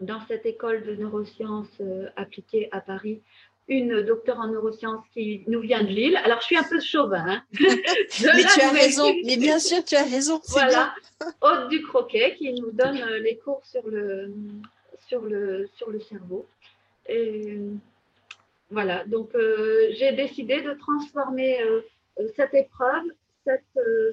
[0.00, 1.82] dans cette école de neurosciences
[2.16, 3.20] appliquées à Paris
[3.68, 6.16] une docteure en neurosciences qui nous vient de Lille.
[6.24, 7.24] Alors, je suis un peu chauvin.
[7.26, 7.42] Hein.
[7.60, 9.12] mais tu as raison.
[9.24, 10.40] Mais bien sûr, tu as raison.
[10.48, 10.94] Voilà.
[11.40, 14.32] Haute du Croquet qui nous donne euh, les cours sur le,
[15.06, 16.46] sur le, sur le cerveau.
[17.06, 17.58] Et
[18.70, 19.04] voilà.
[19.04, 21.82] Donc, euh, j'ai décidé de transformer euh,
[22.36, 23.04] cette épreuve,
[23.44, 23.64] cette,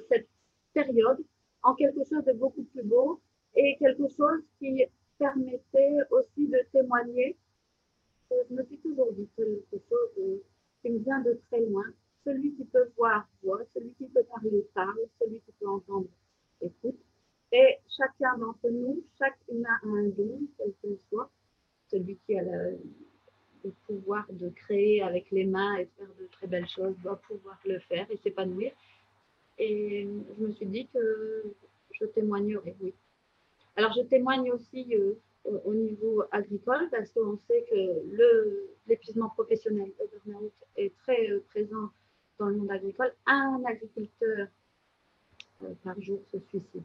[0.08, 0.28] cette
[0.72, 1.18] période,
[1.62, 3.20] en quelque chose de beaucoup plus beau
[3.56, 4.84] et quelque chose qui
[5.18, 7.36] permettait aussi de témoigner
[8.48, 10.40] je me suis toujours dit quelque chose
[10.82, 11.84] qui me vient très loin.
[12.24, 16.08] celui qui peut voir voit, celui qui peut parler parle, celui qui peut entendre
[16.60, 16.98] écoute.
[17.52, 21.30] Et chacun d'entre nous, chaque humain a un don, quel qu'il soit.
[21.90, 22.78] Celui qui a le,
[23.86, 27.78] pouvoir de créer avec les mains et faire de très belles choses doit pouvoir le
[27.80, 28.72] faire et s'épanouir.
[29.58, 30.08] Et
[30.38, 31.44] je me suis dit que
[31.92, 32.94] je témoignerai, oui.
[33.76, 35.14] Alors, je témoigne aussi euh,
[35.64, 38.02] au niveau agricole parce qu'on sait que
[38.86, 41.90] l'épuisement professionnel, le burn-out, est très euh, présent
[42.38, 43.12] dans le monde agricole.
[43.26, 44.48] Un agriculteur
[45.62, 46.82] euh, par jour se suicide.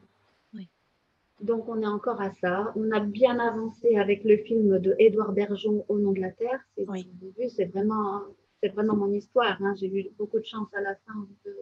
[1.42, 2.72] Donc, on est encore à ça.
[2.78, 6.62] On a bien avancé avec le film de Édouard Bergeon, Au nom de la terre.
[6.78, 7.10] C'est oui.
[7.50, 8.22] c'est vraiment,
[8.64, 9.62] vraiment mon histoire.
[9.62, 9.76] Hein.
[9.78, 11.56] J'ai eu beaucoup de chance à la fin de,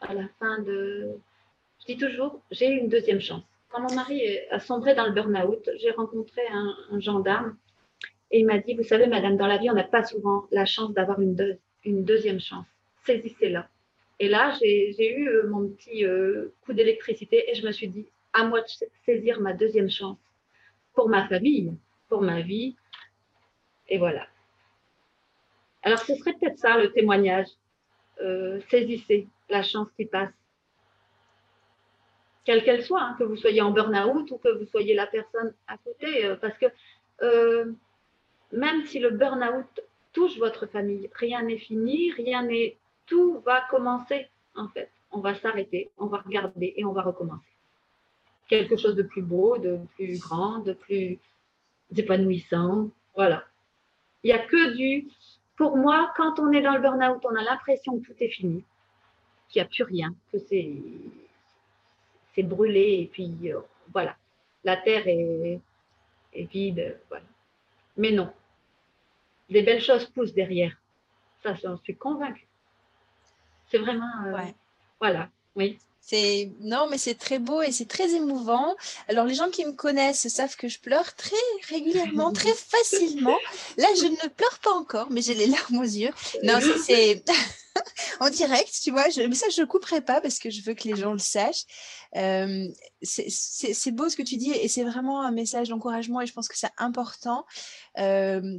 [0.00, 1.12] à la fin de.
[1.80, 3.44] Je dis toujours, j'ai eu une deuxième chance.
[3.70, 4.20] Quand mon mari
[4.50, 7.56] a sombré dans le burn-out, j'ai rencontré un, gendarme
[8.30, 10.64] et il m'a dit, vous savez, madame, dans la vie, on n'a pas souvent la
[10.64, 11.36] chance d'avoir une,
[11.84, 12.66] deuxième chance.
[13.04, 13.68] Saisissez-la.
[14.18, 18.06] Et là, j'ai eu euh, mon petit euh, coup d'électricité et je me suis dit,
[18.32, 18.66] à moi de
[19.04, 20.18] saisir ma deuxième chance
[20.94, 21.76] pour ma famille,
[22.08, 22.76] pour ma vie.
[23.88, 24.26] Et voilà.
[25.82, 27.48] Alors, ce serait peut-être ça le témoignage.
[28.20, 30.32] Euh, saisissez la chance qui passe.
[32.44, 35.54] Quelle qu'elle soit, hein, que vous soyez en burn-out ou que vous soyez la personne
[35.66, 36.34] à côté.
[36.40, 36.66] Parce que
[38.54, 39.80] même si le burn-out
[40.12, 42.76] touche votre famille, rien n'est fini, rien n'est.
[43.06, 44.90] Tout va commencer, en fait.
[45.10, 47.54] On va s'arrêter, on va regarder et on va recommencer
[48.48, 51.18] quelque chose de plus beau, de plus grand, de plus
[51.96, 52.90] épanouissant.
[53.14, 53.44] Voilà.
[54.22, 55.08] Il n'y a que du.
[55.56, 58.64] Pour moi, quand on est dans le burn-out, on a l'impression que tout est fini,
[59.48, 60.72] qu'il n'y a plus rien, que c'est
[62.34, 63.60] c'est brûlé et puis euh,
[63.92, 64.16] voilà,
[64.64, 65.60] la terre est,
[66.32, 67.24] est vide, voilà.
[67.96, 68.32] Mais non,
[69.50, 70.72] des belles choses poussent derrière.
[71.42, 72.46] Ça, j'en suis convaincue.
[73.70, 74.38] C'est vraiment, euh,
[75.00, 75.78] voilà, oui.
[76.06, 78.76] C'est non, mais c'est très beau et c'est très émouvant.
[79.08, 81.36] Alors les gens qui me connaissent savent que je pleure très
[81.70, 83.38] régulièrement, très facilement.
[83.78, 86.10] Là, je ne pleure pas encore, mais j'ai les larmes aux yeux.
[86.42, 87.24] Non, c'est
[88.20, 89.08] en direct, tu vois.
[89.10, 91.18] Je, mais ça, je ne couperai pas parce que je veux que les gens le
[91.18, 91.64] sachent.
[92.16, 92.68] Euh,
[93.02, 96.48] c'est beau ce que tu dis et c'est vraiment un message d'encouragement et je pense
[96.48, 97.44] que c'est important.
[97.98, 98.58] Euh,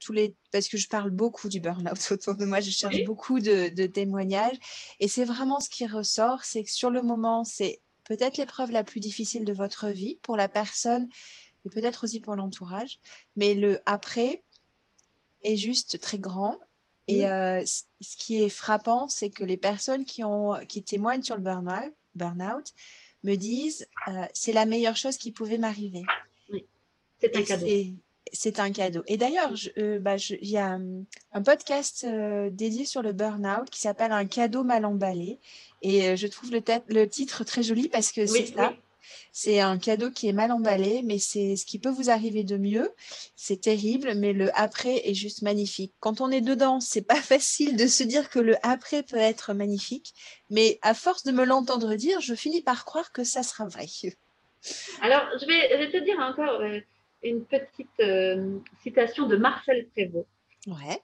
[0.00, 3.40] tous les, parce que je parle beaucoup du burn-out autour de moi, je cherche beaucoup
[3.40, 4.56] de, de témoignages
[5.00, 8.84] et c'est vraiment ce qui ressort, c'est que sur le moment, c'est peut-être l'épreuve la
[8.84, 11.08] plus difficile de votre vie pour la personne
[11.64, 13.00] et peut-être aussi pour l'entourage,
[13.34, 14.44] mais le après
[15.42, 16.58] est juste très grand
[17.08, 21.36] et euh, ce qui est frappant, c'est que les personnes qui, ont, qui témoignent sur
[21.36, 22.62] le burn-out burn
[23.22, 26.02] me disent euh, c'est la meilleure chose qui pouvait m'arriver.
[26.50, 26.64] Oui,
[27.20, 27.66] c'est un cadeau.
[28.32, 29.02] C'est un cadeau.
[29.06, 30.78] Et d'ailleurs, euh, bah, il y a
[31.32, 32.04] un podcast
[32.50, 35.38] dédié sur le burn-out qui s'appelle Un cadeau mal emballé.
[35.82, 38.74] Et je trouve le, le, titre très joli parce que c'est ça.
[39.32, 42.56] C'est un cadeau qui est mal emballé, mais c'est ce qui peut vous arriver de
[42.56, 42.90] mieux.
[43.34, 45.92] C'est terrible, mais le après est juste magnifique.
[46.00, 49.52] Quand on est dedans, c'est pas facile de se dire que le après peut être
[49.54, 50.14] magnifique,
[50.50, 53.86] mais à force de me l'entendre dire, je finis par croire que ça sera vrai.
[55.02, 56.80] Alors, je vais, te dire encore euh,
[57.22, 60.26] une petite euh, citation de Marcel Prévost.
[60.66, 61.00] Ouais.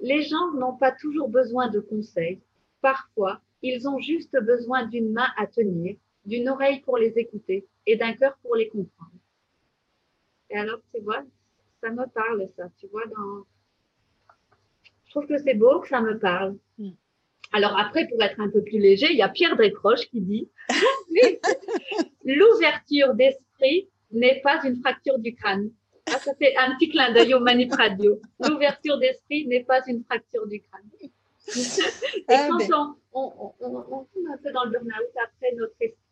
[0.00, 2.40] Les gens n'ont pas toujours besoin de conseils.
[2.82, 5.96] Parfois, ils ont juste besoin d'une main à tenir
[6.26, 9.12] d'une oreille pour les écouter et d'un cœur pour les comprendre.
[10.50, 11.24] Et alors, tu vois,
[11.80, 12.68] ça me parle, ça.
[12.78, 13.46] Tu vois, dans...
[15.04, 16.56] je trouve que c'est beau que ça me parle.
[16.78, 16.90] Hmm.
[17.52, 20.50] Alors après, pour être un peu plus léger, il y a Pierre Desproches qui dit
[22.24, 25.70] L'ouverture d'esprit n'est pas une fracture du crâne.
[26.08, 28.20] Ah, ça fait un petit clin d'œil au Manip Radio.
[28.40, 30.88] L'ouverture d'esprit n'est pas une fracture du crâne.
[31.56, 32.96] Et ah, quand ben.
[33.12, 36.05] on, on, on, tombe un peu dans le burn-out, après notre esprit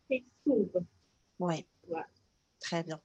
[1.39, 1.65] oui.
[2.59, 2.99] Très bien.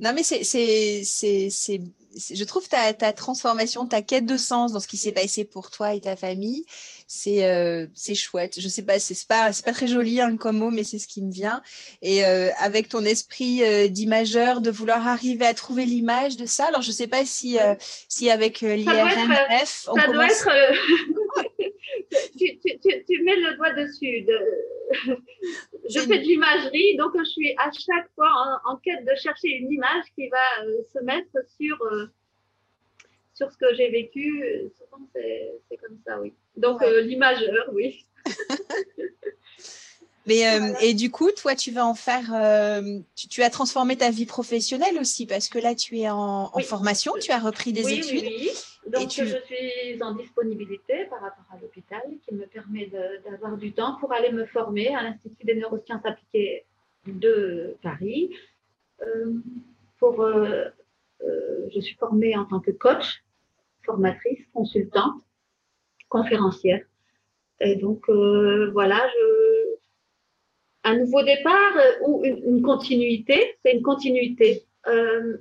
[0.00, 4.96] Non, mais c'est, je trouve ta, ta transformation, ta quête de sens dans ce qui
[4.96, 6.64] s'est passé pour toi et ta famille,
[7.06, 8.60] c'est, euh, c'est chouette.
[8.60, 11.22] Je sais pas, c'est pas, pas très joli hein, comme mot, mais c'est ce qui
[11.22, 11.62] me vient.
[12.02, 16.66] Et euh, avec ton esprit euh, d'imageur, de vouloir arriver à trouver l'image de ça.
[16.66, 17.58] Alors, je sais pas si,
[18.08, 20.48] si avec l'IRMF, on ça doit être
[22.38, 24.22] tu, tu, tu, mets le doigt dessus.
[24.22, 24.38] De...
[25.88, 29.72] je fais de l'imagerie, donc je suis à chaque fois en, quête de chercher une
[29.72, 32.06] image qui va euh, se mettre sur, euh,
[33.34, 34.70] sur ce que j'ai vécu.
[34.78, 36.34] Souvent, c'est comme ça, oui.
[36.56, 38.04] Donc, euh, l'imageur, oui.
[40.26, 40.44] Mais,
[40.82, 42.26] et du coup, toi, tu vas en faire.
[43.16, 47.30] Tu, as transformé ta vie professionnelle aussi, parce que là, tu es en, formation, tu
[47.30, 48.24] as repris des études.
[48.24, 48.50] Oui,
[48.90, 52.90] Donc, je suis en disponibilité par rapport à l'hôpital qui me permet
[53.24, 56.64] d'avoir du temps pour aller me former à l'Institut des neurosciences appliquées
[57.06, 58.34] de Paris.
[59.02, 59.34] Euh,
[59.98, 60.64] pour, euh,
[61.22, 63.22] euh, je suis formée en tant que coach,
[63.84, 65.22] formatrice, consultante,
[66.08, 66.84] conférencière.
[67.60, 69.74] Et donc, voilà, je,
[70.84, 71.74] un nouveau départ
[72.06, 74.64] ou une, une continuité, c'est une continuité.
[74.86, 75.38] Euh,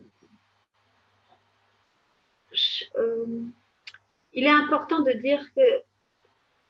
[4.33, 5.61] il est important de dire que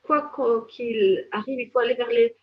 [0.03, 0.31] quoi
[0.69, 2.35] qu'il arrive, il faut aller vers les,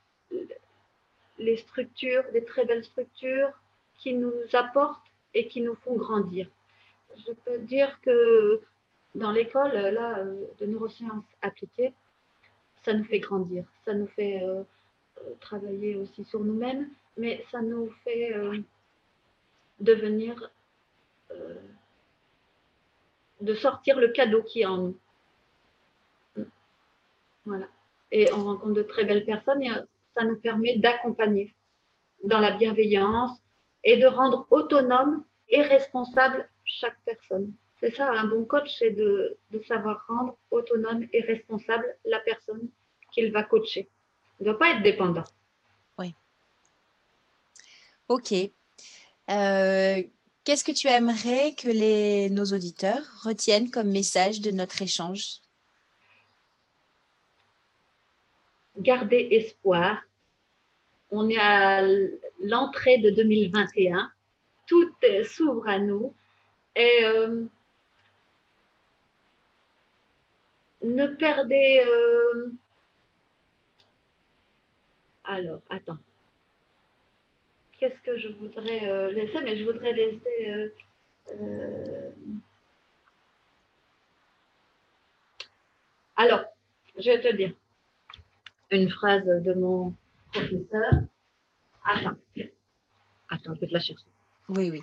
[1.39, 3.51] les structures, des très belles structures
[3.97, 6.49] qui nous apportent et qui nous font grandir.
[7.17, 8.61] Je peux dire que
[9.15, 11.95] dans l'école là euh, de neurosciences appliquées,
[12.85, 14.63] ça nous fait grandir, ça nous fait euh,
[15.41, 18.35] travailler aussi sur nous-mêmes, mais ça nous fait
[19.81, 20.51] devenir
[23.45, 24.99] de sortir le cadeau qui est en nous.
[27.45, 27.67] Voilà.
[28.11, 29.71] Et on rencontre de très belles personnes et
[30.17, 31.55] ça nous permet d'accompagner
[32.23, 33.39] dans la bienveillance
[33.83, 37.53] et de rendre autonome et responsable chaque personne.
[37.81, 39.39] C'est ça, un bon coach, c'est de,
[39.69, 42.69] savoir rendre autonome et responsable la personne
[43.13, 43.89] qu'il va coacher.
[44.41, 45.25] Il ne doit pas être dépendant.
[45.99, 46.15] Oui.
[48.09, 48.33] Ok.
[49.31, 50.03] Euh,
[50.45, 55.41] Qu'est-ce que tu aimerais que les, nos auditeurs retiennent comme message de notre échange?
[58.77, 60.03] Garder espoir.
[61.11, 61.81] On est à
[62.43, 64.13] l'entrée de 2021.
[64.67, 64.93] Tout
[65.25, 66.15] s'ouvre à nous.
[66.77, 67.47] Et euh,
[70.83, 71.83] ne perdez...
[71.87, 72.53] Euh,
[75.25, 75.99] alors, attends
[77.85, 80.49] qu'est-ce que je voudrais euh, laisser Mais je voudrais laisser.
[80.49, 80.69] Euh,
[81.33, 82.11] euh,
[86.17, 86.45] alors,
[86.99, 87.53] je vais te dire
[88.71, 89.95] une phrase de mon
[90.33, 90.93] professeur.
[91.85, 92.17] Attends,
[93.29, 94.05] attends, je vais te la chercher.
[94.49, 94.81] Oui, oui.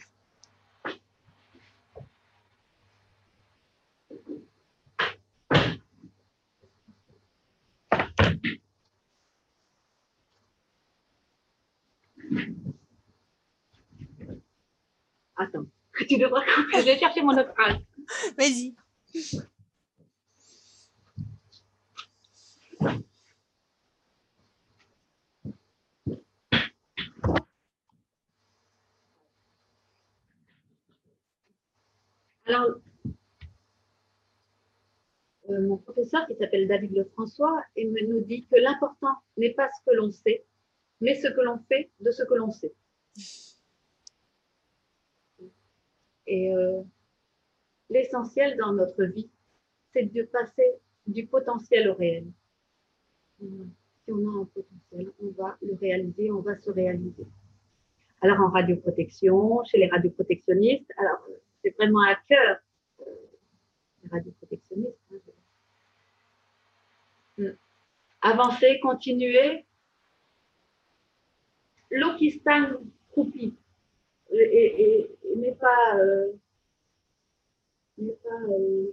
[15.37, 15.65] Attends,
[16.11, 16.79] tu devras couper.
[16.79, 17.77] Je vais chercher mon autre phrase.
[18.37, 18.75] Vas-y.
[32.45, 32.81] Alors,
[35.49, 39.89] euh, mon professeur qui s'appelle David Lefrançois me nous dit que l'important n'est pas ce
[39.89, 40.43] que l'on sait,
[40.99, 42.73] mais ce que l'on fait de ce que l'on sait.
[46.31, 46.81] Et euh,
[47.89, 49.29] l'essentiel dans notre vie,
[49.91, 52.25] c'est de passer du potentiel au réel.
[53.37, 57.27] Si on a un potentiel, on va le réaliser, on va se réaliser.
[58.21, 61.19] Alors en radioprotection, chez les radioprotectionnistes, alors
[61.61, 62.59] c'est vraiment à cœur
[63.01, 63.03] euh,
[64.01, 64.97] les radioprotectionnistes.
[67.39, 67.51] Hein.
[68.21, 69.65] Avancer, continuer.
[71.89, 72.77] L'eau qui stagne
[73.09, 73.53] croupit
[74.31, 76.31] et, n'est pas, euh,
[77.99, 78.91] euh,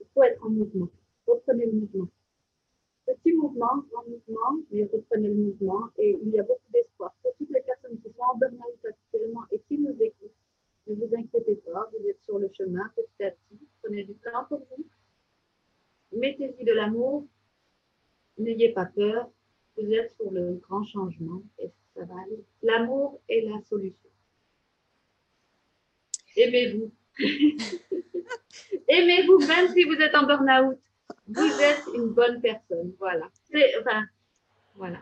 [0.00, 0.88] il faut être en mouvement.
[1.26, 2.08] Reprenez le mouvement.
[3.06, 5.90] Petit mouvement, grand mouvement, mais reprenez le mouvement.
[5.98, 9.44] Et il y a beaucoup d'espoir pour toutes les personnes qui sont en burn-out actuellement
[9.50, 10.30] et qui nous écoutent.
[10.86, 13.68] Ne vous inquiétez pas, vous êtes sur le chemin petit à petit.
[13.82, 14.84] Prenez du temps pour vous.
[16.12, 17.26] Mettez-y de l'amour.
[18.38, 19.30] N'ayez pas peur.
[19.76, 21.42] Vous êtes sur le grand changement
[21.96, 22.44] ça va aller.
[22.62, 24.10] L'amour est la solution.
[26.36, 26.92] Aimez-vous.
[28.88, 30.78] Aimez-vous même si vous êtes en burn-out.
[31.28, 32.94] Vous êtes une bonne personne.
[32.98, 33.28] Voilà.
[33.80, 34.04] Enfin,
[34.74, 35.00] voilà.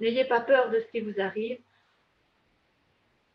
[0.00, 1.58] N'ayez pas peur de ce qui vous arrive.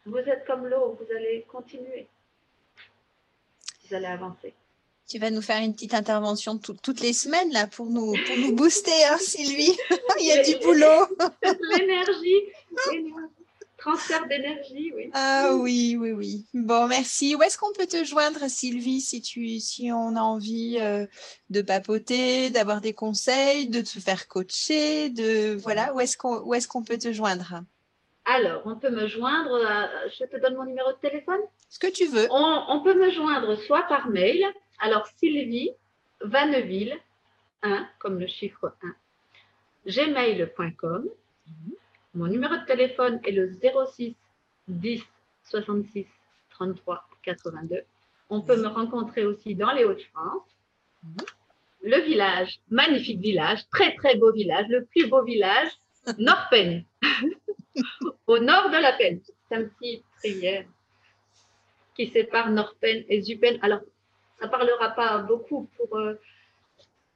[0.05, 2.07] Vous êtes comme l'eau, vous allez continuer.
[3.83, 4.53] Vous allez avancer.
[5.07, 8.55] Tu vas nous faire une petite intervention toutes les semaines là pour nous, pour nous
[8.55, 9.75] booster, hein, Sylvie.
[10.19, 11.07] Il y a du boulot.
[11.77, 12.41] L'énergie,
[13.77, 15.11] transfert d'énergie, oui.
[15.13, 16.45] Ah oui, oui, oui.
[16.53, 17.35] Bon, merci.
[17.35, 21.05] Où est-ce qu'on peut te joindre, Sylvie, si, tu, si on a envie euh,
[21.49, 26.65] de papoter, d'avoir des conseils, de te faire coacher, de voilà, où est-ce qu'on est
[26.65, 27.61] qu'on peut te joindre?
[28.25, 29.59] Alors, on peut me joindre,
[30.17, 31.41] je te donne mon numéro de téléphone?
[31.69, 32.27] Ce que tu veux.
[32.31, 34.45] On, peut me joindre soit par mail,
[34.79, 35.71] alors Sylvie
[36.21, 36.97] Vanneville,
[37.61, 38.95] 1, comme le chiffre 1,
[39.85, 41.09] gmail.com.
[42.13, 44.15] Mon numéro de téléphone est le 06
[44.67, 45.03] 10
[45.43, 46.05] 66
[46.51, 47.81] 33 82.
[48.29, 50.43] On peut me rencontrer aussi dans les Hauts-de-France.
[51.83, 55.69] Le village, magnifique village, très très beau village, le plus beau village,
[56.17, 56.85] Norpen,
[58.27, 59.19] au nord de la Peine.
[59.49, 60.65] C'est un petit prière
[61.95, 63.59] qui sépare Norpen et Zupen.
[63.61, 63.81] Alors,
[64.43, 66.15] ça ne parlera pas beaucoup pour, euh,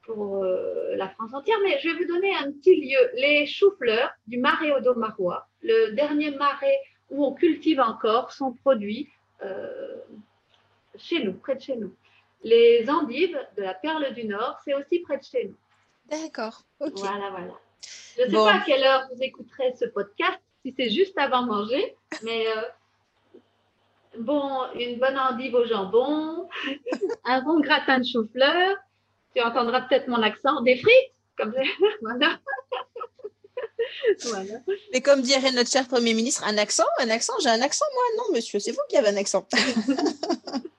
[0.02, 3.10] pour euh, la France entière, mais je vais vous donner un petit lieu.
[3.14, 6.78] Les choux-fleurs du marais Odomarois, le dernier marais
[7.10, 9.10] où on cultive encore, sont produits
[9.42, 9.96] euh,
[10.96, 11.94] chez nous, près de chez nous.
[12.42, 15.56] Les endives de la Perle du Nord, c'est aussi près de chez nous.
[16.10, 16.62] D'accord.
[16.80, 16.92] ok.
[16.96, 17.54] Voilà, voilà.
[18.16, 21.42] Je ne sais pas à quelle heure vous écouterez ce podcast, si c'est juste avant
[21.42, 22.46] manger, mais
[24.18, 26.48] bon, une bonne endive au jambon,
[27.24, 28.76] un bon gratin de chou-fleur.
[29.34, 30.60] Tu entendras peut-être mon accent.
[30.62, 31.60] Des frites, comme ça.
[32.02, 32.38] voilà.
[34.24, 34.54] voilà.
[34.92, 38.02] Mais comme dirait notre cher Premier ministre, un accent, un accent, j'ai un accent, moi
[38.18, 39.46] Non, monsieur, c'est vous qui avez un accent.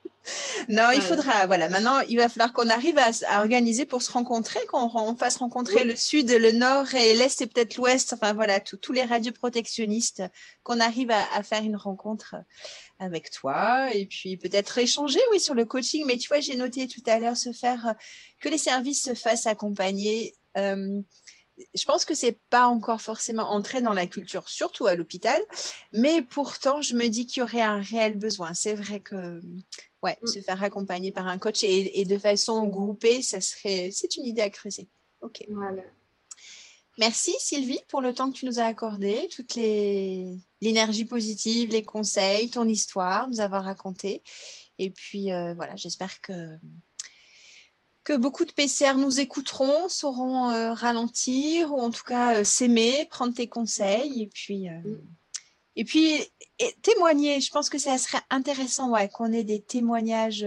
[0.68, 4.60] non, il faudra, voilà, maintenant, il va falloir qu'on arrive à, organiser pour se rencontrer,
[4.66, 8.92] qu'on fasse rencontrer le sud, le nord et l'est et peut-être l'ouest, enfin voilà, tous
[8.92, 10.22] les radioprotectionnistes,
[10.62, 12.36] qu'on arrive à, faire une rencontre
[12.98, 13.92] avec toi.
[13.94, 16.04] Et puis peut-être échanger, oui, sur le coaching.
[16.06, 17.94] Mais tu vois, j'ai noté tout à l'heure se faire,
[18.40, 20.34] que les services se fassent accompagner.
[20.56, 21.00] Euh,
[21.74, 25.40] je pense que c'est pas encore forcément entré dans la culture, surtout à l'hôpital,
[25.92, 28.54] mais pourtant, je me dis qu'il y aurait un réel besoin.
[28.54, 29.40] C'est vrai que
[30.02, 30.26] ouais, mm.
[30.26, 34.42] se faire accompagner par un coach et, de façon groupée, ça serait, c'est une idée
[34.42, 34.88] à creuser.
[35.20, 35.44] Ok.
[35.48, 35.82] Voilà.
[36.98, 41.82] Merci Sylvie pour le temps que tu nous as accordé, toute les l'énergie positive, les
[41.82, 44.22] conseils, ton histoire, nous avoir raconté.
[44.78, 46.58] Et puis euh, voilà, j'espère que
[48.04, 53.06] que beaucoup de PCR nous écouteront, sauront euh, ralentir ou en tout cas euh, s'aimer,
[53.10, 55.00] prendre tes conseils et puis, euh, mm.
[55.76, 56.22] et puis
[56.82, 57.40] témoigner.
[57.40, 60.46] Je pense que ça serait intéressant ouais, qu'on ait des témoignages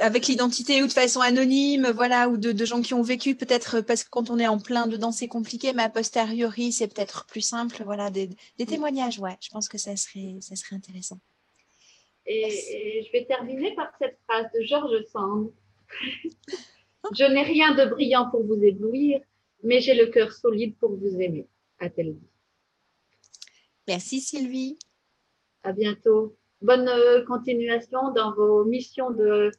[0.00, 4.02] avec l'identité ou de façon anonyme, voilà, ou de, gens qui ont vécu peut-être parce
[4.02, 7.42] que quand on est en plein dedans c'est compliqué, mais a posteriori c'est peut-être plus
[7.42, 8.28] simple, voilà, des,
[8.58, 9.36] des, témoignages, ouais.
[9.40, 11.20] Je pense que ça serait, ça serait intéressant.
[12.26, 15.52] Et, je vais terminer par cette phrase de Georges Sand.
[17.12, 19.20] je n'ai rien de brillant pour vous éblouir,
[19.62, 21.46] mais j'ai le cœur solide pour vous aimer,
[21.78, 22.28] a-t-elle dit.
[23.86, 24.78] Merci Sylvie.
[25.62, 26.36] À bientôt.
[26.62, 29.50] Bonne euh, continuation dans vos missions de,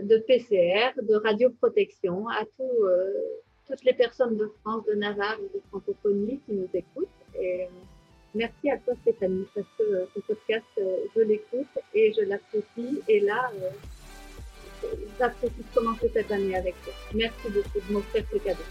[0.00, 3.12] de PCR, de radioprotection, à tout, euh,
[3.68, 7.08] toutes les personnes de France, de Navarre de francophonie qui nous écoutent.
[7.40, 7.68] Et,
[8.34, 13.02] Merci à toi Stéphanie, parce que euh, ce podcast, euh, je l'écoute et je l'apprécie.
[13.06, 14.88] Et là, euh,
[15.18, 16.94] j'apprécie de commencer cette année avec toi.
[17.14, 18.62] Merci beaucoup de m'offrir ce cadeau.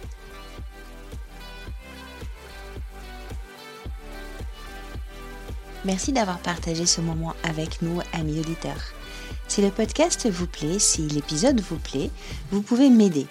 [5.86, 8.94] Merci d'avoir partagé ce moment avec nous, amis auditeurs.
[9.48, 12.10] Si le podcast vous plaît, si l'épisode vous plaît,
[12.52, 13.28] vous pouvez m'aider.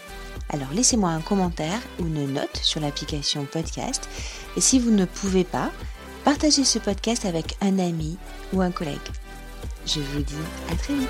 [0.49, 4.09] Alors laissez-moi un commentaire ou une note sur l'application podcast.
[4.57, 5.71] Et si vous ne pouvez pas,
[6.25, 8.17] partagez ce podcast avec un ami
[8.53, 8.99] ou un collègue.
[9.87, 10.35] Je vous dis
[10.71, 11.09] à très vite.